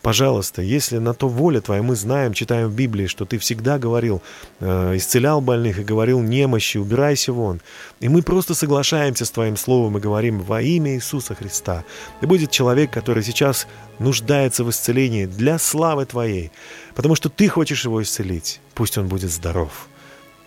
Пожалуйста, 0.06 0.62
если 0.62 0.98
на 0.98 1.14
то 1.14 1.26
воля 1.26 1.60
Твоя, 1.60 1.82
мы 1.82 1.96
знаем, 1.96 2.32
читаем 2.32 2.68
в 2.68 2.76
Библии, 2.76 3.08
что 3.08 3.24
Ты 3.24 3.38
всегда 3.38 3.76
говорил, 3.76 4.22
э, 4.60 4.96
исцелял 4.96 5.40
больных 5.40 5.80
и 5.80 5.82
говорил 5.82 6.20
немощи, 6.20 6.78
убирайся 6.78 7.32
вон. 7.32 7.60
И 7.98 8.08
мы 8.08 8.22
просто 8.22 8.54
соглашаемся 8.54 9.24
с 9.24 9.32
Твоим 9.32 9.56
Словом 9.56 9.98
и 9.98 10.00
говорим 10.00 10.42
во 10.42 10.62
имя 10.62 10.94
Иисуса 10.94 11.34
Христа. 11.34 11.82
И 12.20 12.26
будет 12.26 12.52
человек, 12.52 12.92
который 12.92 13.24
сейчас 13.24 13.66
нуждается 13.98 14.62
в 14.62 14.70
исцелении 14.70 15.26
для 15.26 15.58
славы 15.58 16.06
Твоей, 16.06 16.52
потому 16.94 17.16
что 17.16 17.28
Ты 17.28 17.48
хочешь 17.48 17.84
его 17.84 18.00
исцелить. 18.00 18.60
Пусть 18.74 18.98
он 18.98 19.08
будет 19.08 19.32
здоров. 19.32 19.88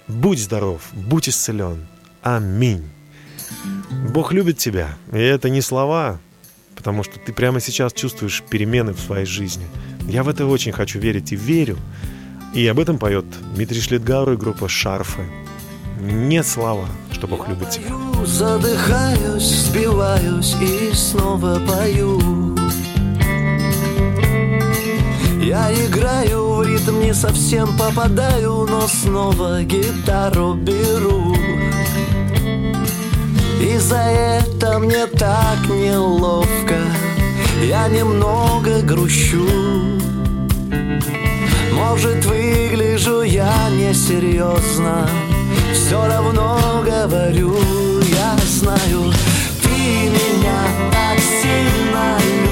Будь 0.07 0.39
здоров, 0.39 0.83
будь 0.93 1.27
исцелен. 1.27 1.85
Аминь. 2.21 2.89
Бог 4.13 4.31
любит 4.31 4.57
тебя, 4.57 4.97
и 5.11 5.17
это 5.17 5.49
не 5.49 5.59
слова, 5.59 6.17
потому 6.79 7.03
что 7.03 7.19
ты 7.19 7.33
прямо 7.33 7.59
сейчас 7.59 7.91
чувствуешь 7.91 8.41
перемены 8.49 8.93
в 8.93 9.01
своей 9.01 9.25
жизни. 9.25 9.65
Я 10.07 10.23
в 10.23 10.29
это 10.29 10.45
очень 10.45 10.71
хочу 10.71 10.97
верить 10.97 11.33
и 11.33 11.35
верю. 11.35 11.77
И 12.55 12.65
об 12.67 12.79
этом 12.79 12.97
поет 12.97 13.25
Дмитрий 13.53 13.81
Шлетгауэр 13.81 14.31
и 14.31 14.37
группа 14.37 14.69
«Шарфы». 14.69 15.23
Нет 15.99 16.47
слова, 16.47 16.87
что 17.11 17.27
Бог 17.27 17.49
любит 17.49 17.71
тебя. 17.71 17.89
Пою, 17.89 18.25
задыхаюсь, 18.25 19.67
сбиваюсь 19.67 20.55
и 20.61 20.95
снова 20.95 21.59
пою. 21.67 22.57
Я 25.43 25.69
играю 25.73 26.53
в 26.53 26.63
ритм, 26.63 27.01
не 27.01 27.13
совсем 27.13 27.77
попадаю, 27.77 28.65
но 28.69 28.87
снова 28.87 29.63
гитару 29.63 30.53
беру. 30.53 31.28
И 33.69 33.77
за 33.77 33.97
это 33.97 34.79
мне 34.79 35.05
так 35.05 35.59
неловко, 35.69 36.75
я 37.61 37.87
немного 37.87 38.81
грущу. 38.81 39.45
Может, 41.73 42.25
выгляжу 42.25 43.21
я 43.21 43.69
несерьезно, 43.69 45.07
все 45.71 46.03
равно 46.03 46.83
говорю, 46.83 47.55
я 48.09 48.35
знаю, 48.47 49.13
ты 49.61 49.69
меня 49.69 50.61
так 50.91 51.19
сильно 51.19 52.17
любишь, 52.17 52.48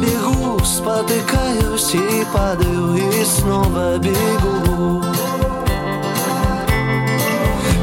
бегу, 0.00 0.58
спотыкаюсь 0.64 1.94
и 1.94 2.26
падаю, 2.32 2.94
и 2.96 3.24
снова 3.24 3.98
бегу. 3.98 5.04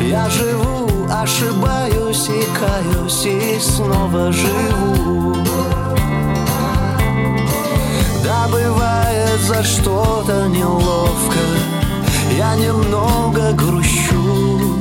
Я 0.01 0.30
живу, 0.30 1.07
ошибаюсь 1.11 2.30
и 2.30 2.43
каюсь, 2.57 3.26
и 3.26 3.59
снова 3.59 4.32
живу. 4.32 5.36
Да, 8.24 8.47
бывает 8.49 9.39
за 9.41 9.63
что-то 9.63 10.47
неловко, 10.47 11.39
я 12.38 12.55
немного 12.55 13.51
грущу. 13.53 14.78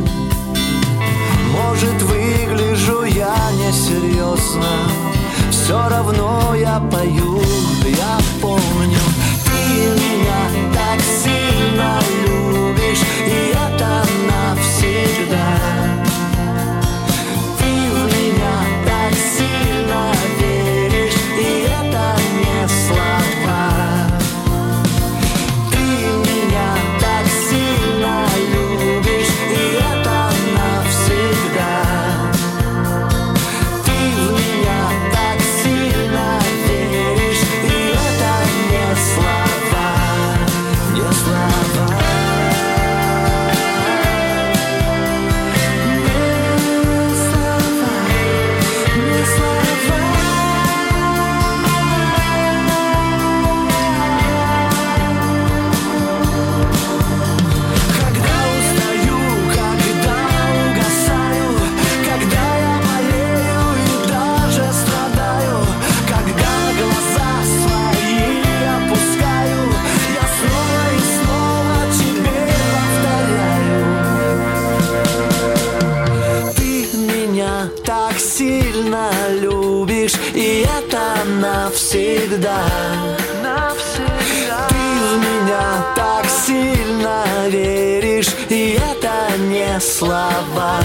Может, 1.53 2.03
выгляжу 2.03 3.05
я 3.05 3.37
несерьезно, 3.53 4.67
все 5.51 5.89
равно 5.89 6.55
я 6.55 6.81
пою, 6.91 7.41
я 7.85 8.19
помню. 8.41 9.01
Ты 9.45 9.89
меня 10.01 10.73
так 10.73 11.01
сильно 11.01 11.99
любишь 12.25 13.03
И 13.27 13.53
это 13.53 13.76
и 88.51 88.79
это 88.79 89.37
не 89.39 89.81
слова. 89.81 90.81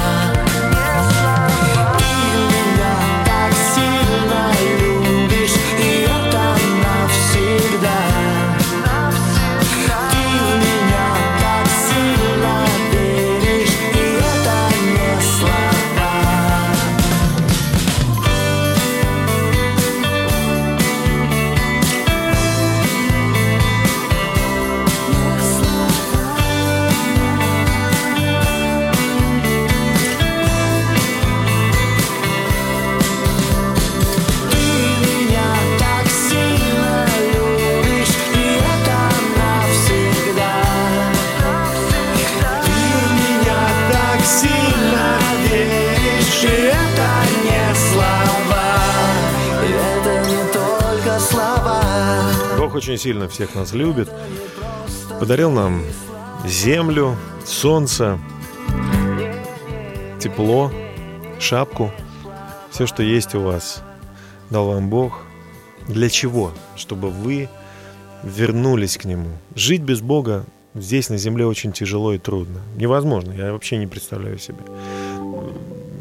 Очень 52.91 53.03
сильно 53.03 53.29
всех 53.29 53.55
нас 53.55 53.73
любит. 53.73 54.09
Подарил 55.19 55.49
нам 55.49 55.81
землю, 56.45 57.15
солнце, 57.45 58.19
тепло, 60.19 60.71
шапку. 61.39 61.89
Все, 62.69 62.85
что 62.87 63.01
есть 63.01 63.33
у 63.33 63.41
вас, 63.41 63.81
дал 64.49 64.67
вам 64.67 64.89
Бог. 64.89 65.21
Для 65.87 66.09
чего? 66.09 66.51
Чтобы 66.75 67.09
вы 67.09 67.47
вернулись 68.23 68.97
к 68.97 69.05
Нему. 69.05 69.29
Жить 69.55 69.81
без 69.81 70.01
Бога 70.01 70.45
здесь, 70.75 71.09
на 71.09 71.17
земле, 71.17 71.45
очень 71.45 71.71
тяжело 71.71 72.13
и 72.13 72.17
трудно. 72.17 72.59
Невозможно. 72.75 73.31
Я 73.31 73.53
вообще 73.53 73.77
не 73.77 73.87
представляю 73.87 74.37
себе. 74.37 74.59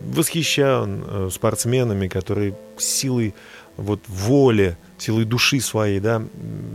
Восхищен 0.09 1.05
э, 1.07 1.29
спортсменами, 1.33 2.09
которые 2.09 2.57
силой 2.79 3.35
вот 3.77 4.01
воли, 4.09 4.77
силой 5.01 5.25
души 5.25 5.61
своей, 5.61 6.01
да, 6.01 6.23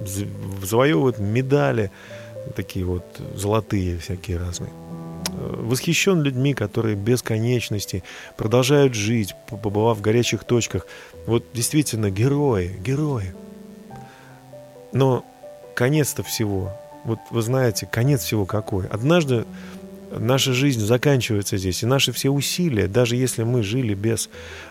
з- 0.06 0.26
завоевывают 0.64 1.20
медали, 1.20 1.92
такие 2.56 2.86
вот 2.86 3.04
золотые 3.36 3.98
всякие 3.98 4.38
разные. 4.38 4.72
Э, 5.30 5.56
Восхищен 5.64 6.22
людьми, 6.22 6.54
которые 6.54 6.96
без 6.96 7.22
конечности 7.22 8.04
продолжают 8.38 8.94
жить, 8.94 9.36
побывав 9.50 9.98
в 9.98 10.02
горячих 10.02 10.44
точках. 10.44 10.88
Вот 11.26 11.44
действительно 11.54 12.10
герои, 12.10 12.76
герои. 12.86 13.34
Но 14.94 15.26
конец-то 15.76 16.24
всего, 16.24 16.72
вот 17.04 17.20
вы 17.32 17.42
знаете, 17.42 17.86
конец 17.86 18.24
всего 18.24 18.46
какой? 18.46 18.88
Однажды 18.88 19.46
наша 20.12 20.54
жизнь 20.54 20.80
заканчивается 20.80 21.58
здесь, 21.58 21.84
и 21.84 21.86
наши 21.86 22.12
все 22.14 22.30
усилия, 22.30 22.88
даже 22.88 23.16
если 23.16 23.44
мы 23.44 23.64
жили 23.64 23.94
без 23.94 24.30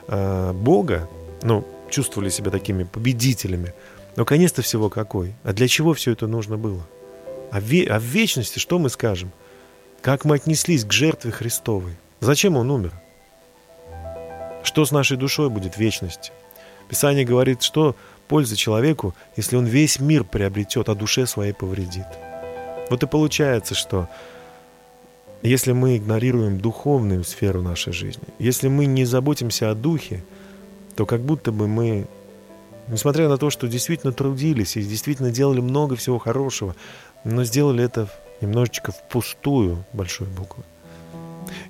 э, 0.09 0.53
Бога, 0.55 1.09
ну, 1.43 1.65
чувствовали 1.95 2.29
себя 2.29 2.51
такими 2.51 2.85
победителями, 2.85 3.73
но 4.17 4.25
конец-то 4.25 4.63
всего 4.63 4.91
какой? 4.91 5.35
А 5.45 5.53
для 5.53 5.69
чего 5.69 5.95
все 5.95 6.13
это 6.13 6.27
нужно 6.27 6.57
было? 6.59 6.83
А, 7.53 7.61
ве- 7.61 7.87
а 7.87 8.01
в 8.01 8.03
вечности 8.03 8.59
что 8.59 8.79
мы 8.79 8.89
скажем? 8.91 9.31
Как 10.03 10.25
мы 10.25 10.35
отнеслись 10.35 10.85
к 10.85 10.93
жертве 10.93 11.31
Христовой? 11.31 11.93
Зачем 12.21 12.57
Он 12.57 12.71
умер? 12.71 12.93
Что 14.65 14.85
с 14.85 14.91
нашей 14.91 15.17
душой 15.17 15.51
будет 15.51 15.75
в 15.75 15.79
вечности? 15.79 16.33
Писание 16.89 17.25
говорит, 17.25 17.63
что 17.63 17.95
польза 18.27 18.57
человеку, 18.57 19.15
если 19.37 19.57
он 19.57 19.67
весь 19.67 20.01
мир 20.01 20.25
приобретет, 20.25 20.89
а 20.89 20.95
душе 20.95 21.27
своей 21.27 21.53
повредит. 21.53 22.07
Вот 22.91 23.03
и 23.03 23.07
получается, 23.07 23.75
что 23.75 24.09
если 25.43 25.73
мы 25.73 25.97
игнорируем 25.97 26.59
духовную 26.59 27.25
сферу 27.25 27.63
нашей 27.63 27.93
жизни, 27.93 28.25
если 28.39 28.69
мы 28.69 28.87
не 28.87 29.05
заботимся 29.05 29.71
о 29.71 29.75
духе, 29.75 30.25
то 30.97 31.07
как 31.07 31.21
будто 31.21 31.53
бы 31.53 31.67
мы, 31.69 32.07
несмотря 32.89 33.29
на 33.29 33.37
то, 33.37 33.51
что 33.51 33.69
действительно 33.69 34.13
трудились 34.13 34.77
и 34.77 34.83
действительно 34.83 35.31
делали 35.31 35.61
много 35.61 35.97
всего 35.97 36.19
хорошего, 36.19 36.77
но 37.25 37.45
сделали 37.45 37.85
это 37.85 38.09
немножечко 38.41 38.93
впустую, 38.93 39.85
большой 39.93 40.29
буквы. 40.29 40.65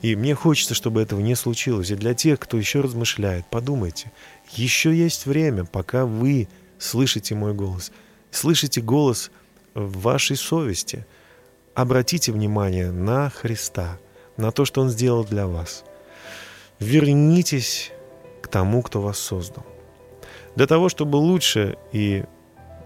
И 0.03 0.17
мне 0.17 0.35
хочется, 0.35 0.75
чтобы 0.75 1.01
этого 1.01 1.21
не 1.21 1.35
случилось. 1.35 1.91
И 1.91 1.97
для 1.97 2.15
тех, 2.15 2.39
кто 2.39 2.57
еще 2.57 2.81
размышляет, 2.81 3.47
подумайте, 3.51 4.13
еще 4.53 4.95
есть 4.95 5.27
время, 5.27 5.65
пока 5.65 6.05
вы 6.05 6.49
слышите 6.79 7.35
мой 7.35 7.55
голос, 7.55 7.91
слышите 8.31 8.81
голос 8.81 9.31
в 9.75 10.01
вашей 10.01 10.37
совести. 10.37 11.07
Обратите 11.75 12.33
внимание 12.33 12.93
на 12.93 13.31
Христа, 13.31 13.99
на 14.37 14.53
то, 14.53 14.65
что 14.65 14.81
Он 14.81 14.91
сделал 14.91 15.25
для 15.25 15.47
вас. 15.47 15.85
Вернитесь 16.79 17.91
к 18.45 18.49
тому, 18.49 18.83
кто 18.83 19.01
вас 19.01 19.19
создал. 19.19 19.65
Для 20.55 20.67
того, 20.67 20.89
чтобы 20.89 21.17
лучше 21.17 21.77
и 21.93 22.25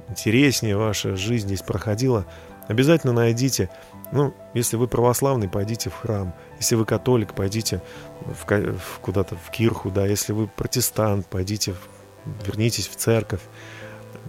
интереснее 0.08 0.76
ваша 0.76 1.16
жизнь 1.16 1.48
здесь 1.48 1.62
проходила, 1.62 2.24
обязательно 2.68 3.12
найдите, 3.12 3.68
ну, 4.12 4.32
если 4.54 4.76
вы 4.76 4.86
православный, 4.86 5.48
пойдите 5.48 5.90
в 5.90 5.94
храм, 5.94 6.32
если 6.60 6.76
вы 6.76 6.84
католик, 6.84 7.34
пойдите 7.34 7.82
в, 8.20 8.46
в 8.46 8.98
куда-то 9.00 9.36
в 9.36 9.50
кирху, 9.50 9.90
да, 9.90 10.06
если 10.06 10.32
вы 10.32 10.46
протестант, 10.46 11.26
пойдите, 11.26 11.72
в- 11.72 12.46
вернитесь 12.46 12.88
в 12.88 12.94
церковь, 12.94 13.42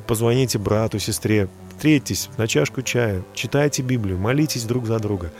позвоните 0.07 0.57
брату, 0.57 0.97
сестре, 0.97 1.47
встретьтесь 1.69 2.29
на 2.37 2.47
чашку 2.47 2.81
чая, 2.81 3.23
читайте 3.33 3.83
Библию, 3.83 4.17
молитесь 4.17 4.63
друг 4.63 4.87
за 4.87 4.99
друга. 4.99 5.31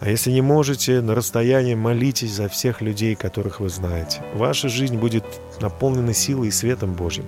А 0.00 0.08
если 0.08 0.32
не 0.32 0.40
можете, 0.40 1.02
на 1.02 1.14
расстоянии 1.14 1.74
молитесь 1.74 2.32
за 2.32 2.48
всех 2.48 2.80
людей, 2.80 3.14
которых 3.14 3.60
вы 3.60 3.68
знаете. 3.68 4.22
Ваша 4.34 4.70
жизнь 4.70 4.96
будет 4.96 5.24
наполнена 5.60 6.14
силой 6.14 6.48
и 6.48 6.50
светом 6.50 6.94
Божьим. 6.94 7.26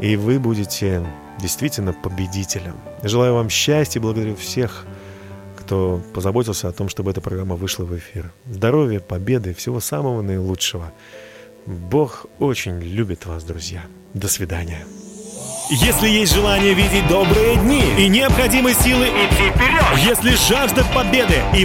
И 0.00 0.16
вы 0.16 0.40
будете 0.40 1.06
действительно 1.38 1.92
победителем. 1.92 2.76
Желаю 3.02 3.34
вам 3.34 3.50
счастья 3.50 4.00
и 4.00 4.02
благодарю 4.02 4.34
всех, 4.34 4.86
кто 5.58 6.00
позаботился 6.14 6.68
о 6.68 6.72
том, 6.72 6.88
чтобы 6.88 7.10
эта 7.10 7.20
программа 7.20 7.54
вышла 7.54 7.84
в 7.84 7.96
эфир. 7.96 8.32
Здоровья, 8.46 9.00
победы, 9.00 9.52
всего 9.52 9.78
самого 9.78 10.22
наилучшего. 10.22 10.90
Бог 11.66 12.24
очень 12.38 12.80
любит 12.80 13.26
вас, 13.26 13.44
друзья. 13.44 13.82
До 14.14 14.28
свидания. 14.28 14.86
Если 15.70 16.08
есть 16.08 16.34
желание 16.34 16.74
видеть 16.74 17.08
добрые 17.08 17.56
дни 17.56 17.82
и 17.98 18.08
необходимы 18.08 18.74
силы 18.74 19.06
идти 19.06 19.48
вперед, 19.48 19.82
если 20.04 20.36
жажда 20.36 20.84
победы 20.94 21.36
и 21.56 21.64